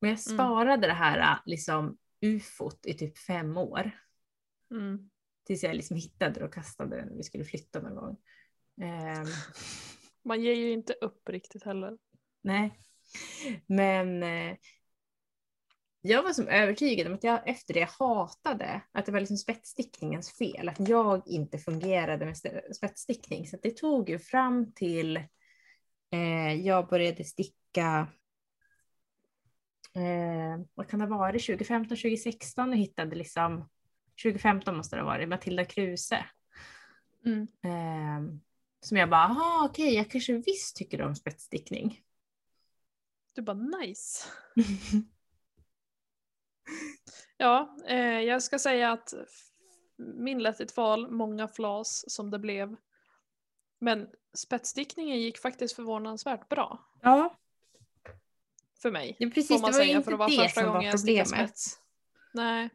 [0.00, 0.36] Men jag Mm.
[0.36, 3.90] sparade det här eh, liksom ufot i typ fem år.
[4.70, 5.10] Mm.
[5.46, 8.16] Tills jag liksom hittade det och kastade det när vi skulle flytta någon gång.
[8.82, 9.26] Ehm,
[10.24, 11.98] Man ger ju inte upp riktigt heller.
[12.42, 12.78] nej.
[13.66, 14.56] Men eh,
[16.00, 20.32] jag var som övertygad om att jag efter det hatade att det var liksom spetsstickningens
[20.38, 20.68] fel.
[20.68, 23.46] Att jag inte fungerade med st- spetsstickning.
[23.46, 25.16] Så det tog ju fram till
[26.12, 28.06] eh, jag började sticka
[29.94, 33.68] eh, vad kan det ha varit, 2015, 2016 och hittade liksom
[34.22, 36.26] 2015 måste det ha varit, Matilda Kruse.
[37.24, 37.42] Mm.
[37.42, 38.34] Eh,
[38.80, 42.00] som jag bara, aha okej, jag kanske visst tycker om spetsstickning.
[43.32, 44.24] Du bara nice.
[47.36, 49.14] Ja, eh, jag ska säga att
[49.96, 52.76] min Let it fall, många flas som det blev.
[53.78, 57.36] Men spetsstickningen gick faktiskt förvånansvärt bra Ja,
[58.82, 59.16] för mig.
[59.18, 60.98] får precis, man det var säga, inte för det var det första som gången var
[60.98, 61.60] problemet.
[62.32, 62.68] Nej.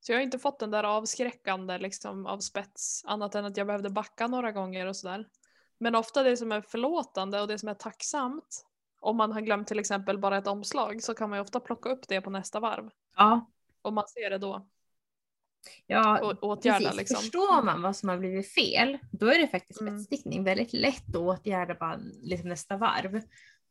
[0.00, 3.66] Så jag har inte fått den där avskräckande liksom, av spets, annat än att jag
[3.66, 5.28] behövde backa några gånger och sådär.
[5.78, 8.66] Men ofta det som är förlåtande och det som är tacksamt,
[9.00, 11.88] om man har glömt till exempel bara ett omslag så kan man ju ofta plocka
[11.88, 12.90] upp det på nästa varv.
[13.16, 13.50] Ja,
[13.82, 14.66] Om man ser det då
[15.86, 16.96] ja och åtgärda precis.
[16.96, 17.16] liksom.
[17.16, 19.98] Förstår man vad som har blivit fel, då är det faktiskt Mm.
[19.98, 23.22] spetsstickning väldigt lätt att åtgärda bara liksom nästa varv.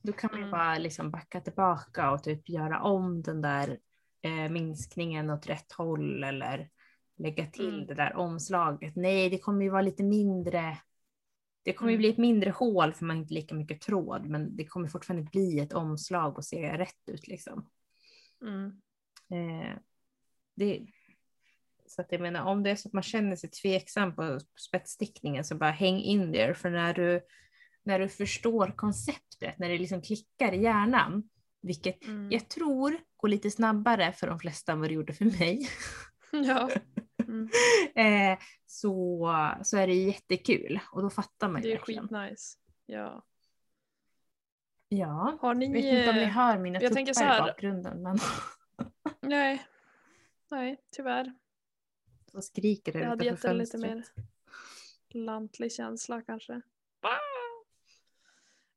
[0.01, 0.51] Då kan man ju Mm.
[0.51, 3.79] bara liksom backa tillbaka och typ göra om den där
[4.21, 6.69] eh, minskningen åt rätt håll eller
[7.17, 7.87] lägga till Mm.
[7.87, 8.95] det där omslaget.
[8.95, 10.77] Nej, det kommer ju vara lite mindre.
[11.63, 11.99] Det kommer ju Mm.
[12.01, 15.29] bli ett mindre hål för man har inte lika mycket tråd, men det kommer fortfarande
[15.31, 17.69] bli ett omslag och se rätt ut liksom.
[18.41, 18.81] Mm.
[19.31, 19.77] Eh,
[20.55, 20.87] det,
[21.87, 25.43] så att jag menar, om det är så att man känner sig tveksam på spetsstickningen
[25.45, 26.53] så bara häng in there.
[26.53, 27.21] För när du,
[27.83, 31.29] när du förstår konceptet, när det liksom klickar i hjärnan,
[31.61, 32.31] vilket Mm.
[32.31, 35.69] jag tror går lite snabbare för de flesta än vad det gjorde för mig,
[36.31, 36.69] Ja.
[37.27, 37.49] Mm.
[38.33, 39.27] eh, så,
[39.63, 40.79] så är det jättekul.
[40.91, 42.03] Och då fattar man ju Det är verkligen.
[42.07, 42.57] skitnice.
[42.85, 43.25] Ja.
[44.89, 45.65] Ja, Har ni...
[45.65, 48.01] jag vet inte om ni eh, hör mina jag tänker så tuppar i här- bakgrunden,
[48.03, 48.17] men
[49.21, 49.65] Nej.
[50.51, 51.33] Nej, tyvärr.
[52.31, 54.03] så skriker det Jag hade gett det lite mer
[55.09, 56.61] lantlig känsla kanske.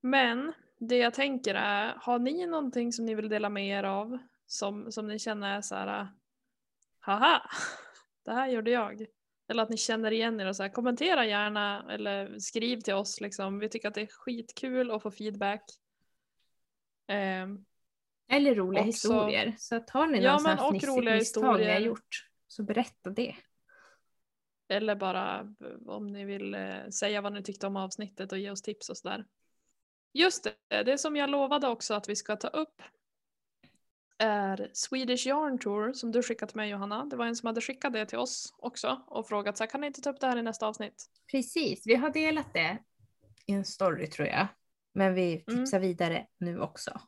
[0.05, 4.19] Men det jag tänker är, har ni någonting som ni vill dela med er av?
[4.47, 6.09] Som, som ni känner är så här,
[7.01, 7.43] haha,
[8.25, 9.07] det här gjorde jag.
[9.49, 13.21] Eller att ni känner igen er och så här, kommentera gärna eller skriv till oss
[13.21, 13.59] liksom.
[13.59, 15.65] Vi tycker att det är skitkul att få feedback.
[17.07, 17.65] Ehm,
[18.29, 19.55] Eller roliga Också- historier.
[19.59, 23.11] Så att har ni Ja, någon men och roliga misstag ni har gjort så berätta
[23.11, 23.37] det.
[24.69, 28.51] Eller bara eh, om ni vill eh, säga vad ni tyckte om avsnittet och ge
[28.51, 29.25] oss tips och sådär.
[30.13, 32.83] Just det, det som jag lovade också att vi ska ta upp
[34.19, 37.05] är Swedish Yarn Tour som du skickat till mig Johanna.
[37.05, 39.81] Det var en som hade skickat det till oss också och frågat så här, kan
[39.81, 41.11] ni inte ta upp det här i nästa avsnitt?
[41.31, 42.79] Precis, vi har delat det
[43.47, 44.47] i en story tror jag.
[44.95, 47.01] Men vi tipsar vidare nu också.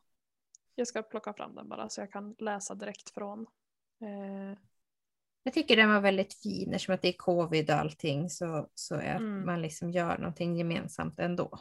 [0.75, 3.41] Jag ska plocka fram den bara så jag kan läsa direkt från.
[4.01, 4.57] Eh,
[5.43, 8.95] Jag tycker den var väldigt fin eftersom att det är covid och allting så, så
[8.95, 9.45] är att Mm.
[9.45, 11.59] man liksom gör någonting gemensamt ändå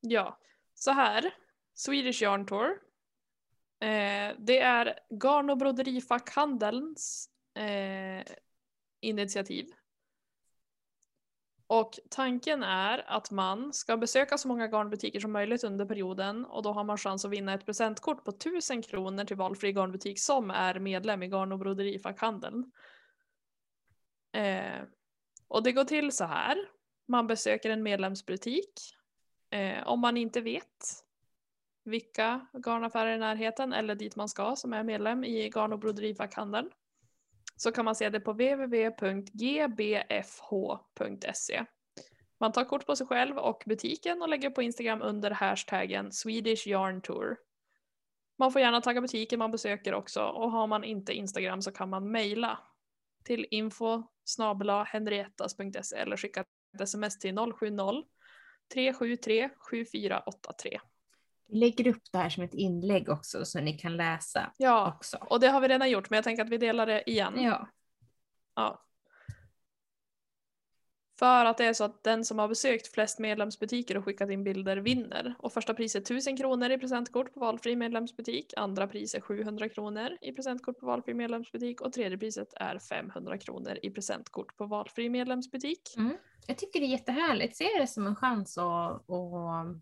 [0.00, 0.38] ja,
[0.74, 1.34] så här.
[1.74, 2.68] Swedish Yarn Tour.
[3.80, 8.24] Eh, det är Garn och broderifackhandelns eh,
[9.00, 9.66] initiativ.
[11.66, 16.62] Och tanken är att man ska besöka så många garnbutiker som möjligt under perioden och
[16.62, 20.50] då har man chans att vinna ett presentkort på 1000 kronor till valfri garnbutik som
[20.50, 22.72] är medlem i Garn och broderifackhandeln.
[24.32, 24.82] Eh,
[25.48, 26.56] och det går till så här.
[27.08, 28.97] Man besöker en medlemsbutik.
[29.50, 31.04] Eh, om man inte vet
[31.84, 36.70] vilka garnaffärer i närheten eller dit man ska som är medlem i garn och broderifackhandeln
[37.56, 39.24] så kan man se det på www.gbfh.se.
[42.40, 46.66] Man tar kort på sig själv och butiken och lägger på Instagram under hashtaggen Swedish
[46.66, 47.36] Yarn Tour.
[48.38, 51.90] Man får gärna tagga butiken man besöker också och har man inte Instagram så kan
[51.90, 52.58] man mejla
[53.24, 54.02] till info
[54.86, 58.04] henriettas.se eller skicka ett sms till 070
[58.74, 60.80] 373 7483.
[61.48, 65.16] Vi lägger upp det här som ett inlägg också så ni kan läsa Ja, också.
[65.16, 67.34] och det har vi redan gjort men jag tänker att vi delar det igen.
[67.36, 67.68] Ja,
[68.54, 68.84] Ja.
[71.18, 74.44] För att det är så att den som har besökt flest medlemsbutiker och skickat in
[74.44, 75.34] bilder vinner.
[75.38, 78.54] Och första priset 1000 kronor i presentkort på valfri medlemsbutik.
[78.56, 81.80] Andra priset 700 kronor i presentkort på valfri medlemsbutik.
[81.80, 85.80] Och tredje priset är 500 kronor i presentkort på valfri medlemsbutik.
[86.46, 87.56] jag tycker det är jättehärligt.
[87.56, 89.76] Se det som en chans att, att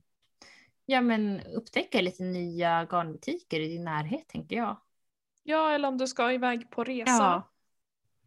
[0.87, 4.77] ja, men upptäcka lite nya garnbutiker i din närhet tänker jag.
[5.43, 7.11] Ja, eller om du ska iväg på resa.
[7.13, 7.43] Ja,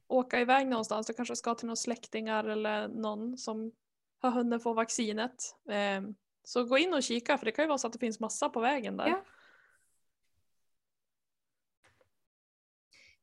[0.09, 1.07] Åka iväg någonstans.
[1.07, 3.71] Du kanske ska till några släktingar eller någon som
[4.19, 5.55] har hunnit få vaccinet.
[5.69, 6.01] Eh,
[6.43, 8.49] Så gå in och kika för det kan ju vara så att det finns massa
[8.49, 9.07] på vägen där.
[9.07, 9.23] Ja.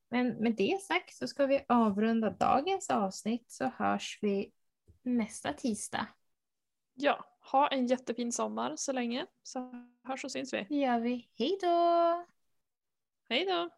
[0.08, 4.52] Men med det sagt så ska vi avrunda dagens avsnitt så hörs vi
[5.02, 6.06] nästa tisdag.
[6.94, 9.26] Ja, ha en jättefin sommar så länge.
[9.42, 10.66] Så hörs och syns vi.
[10.68, 11.28] Det gör vi.
[11.34, 12.26] Hej då!
[13.28, 13.70] Hej då!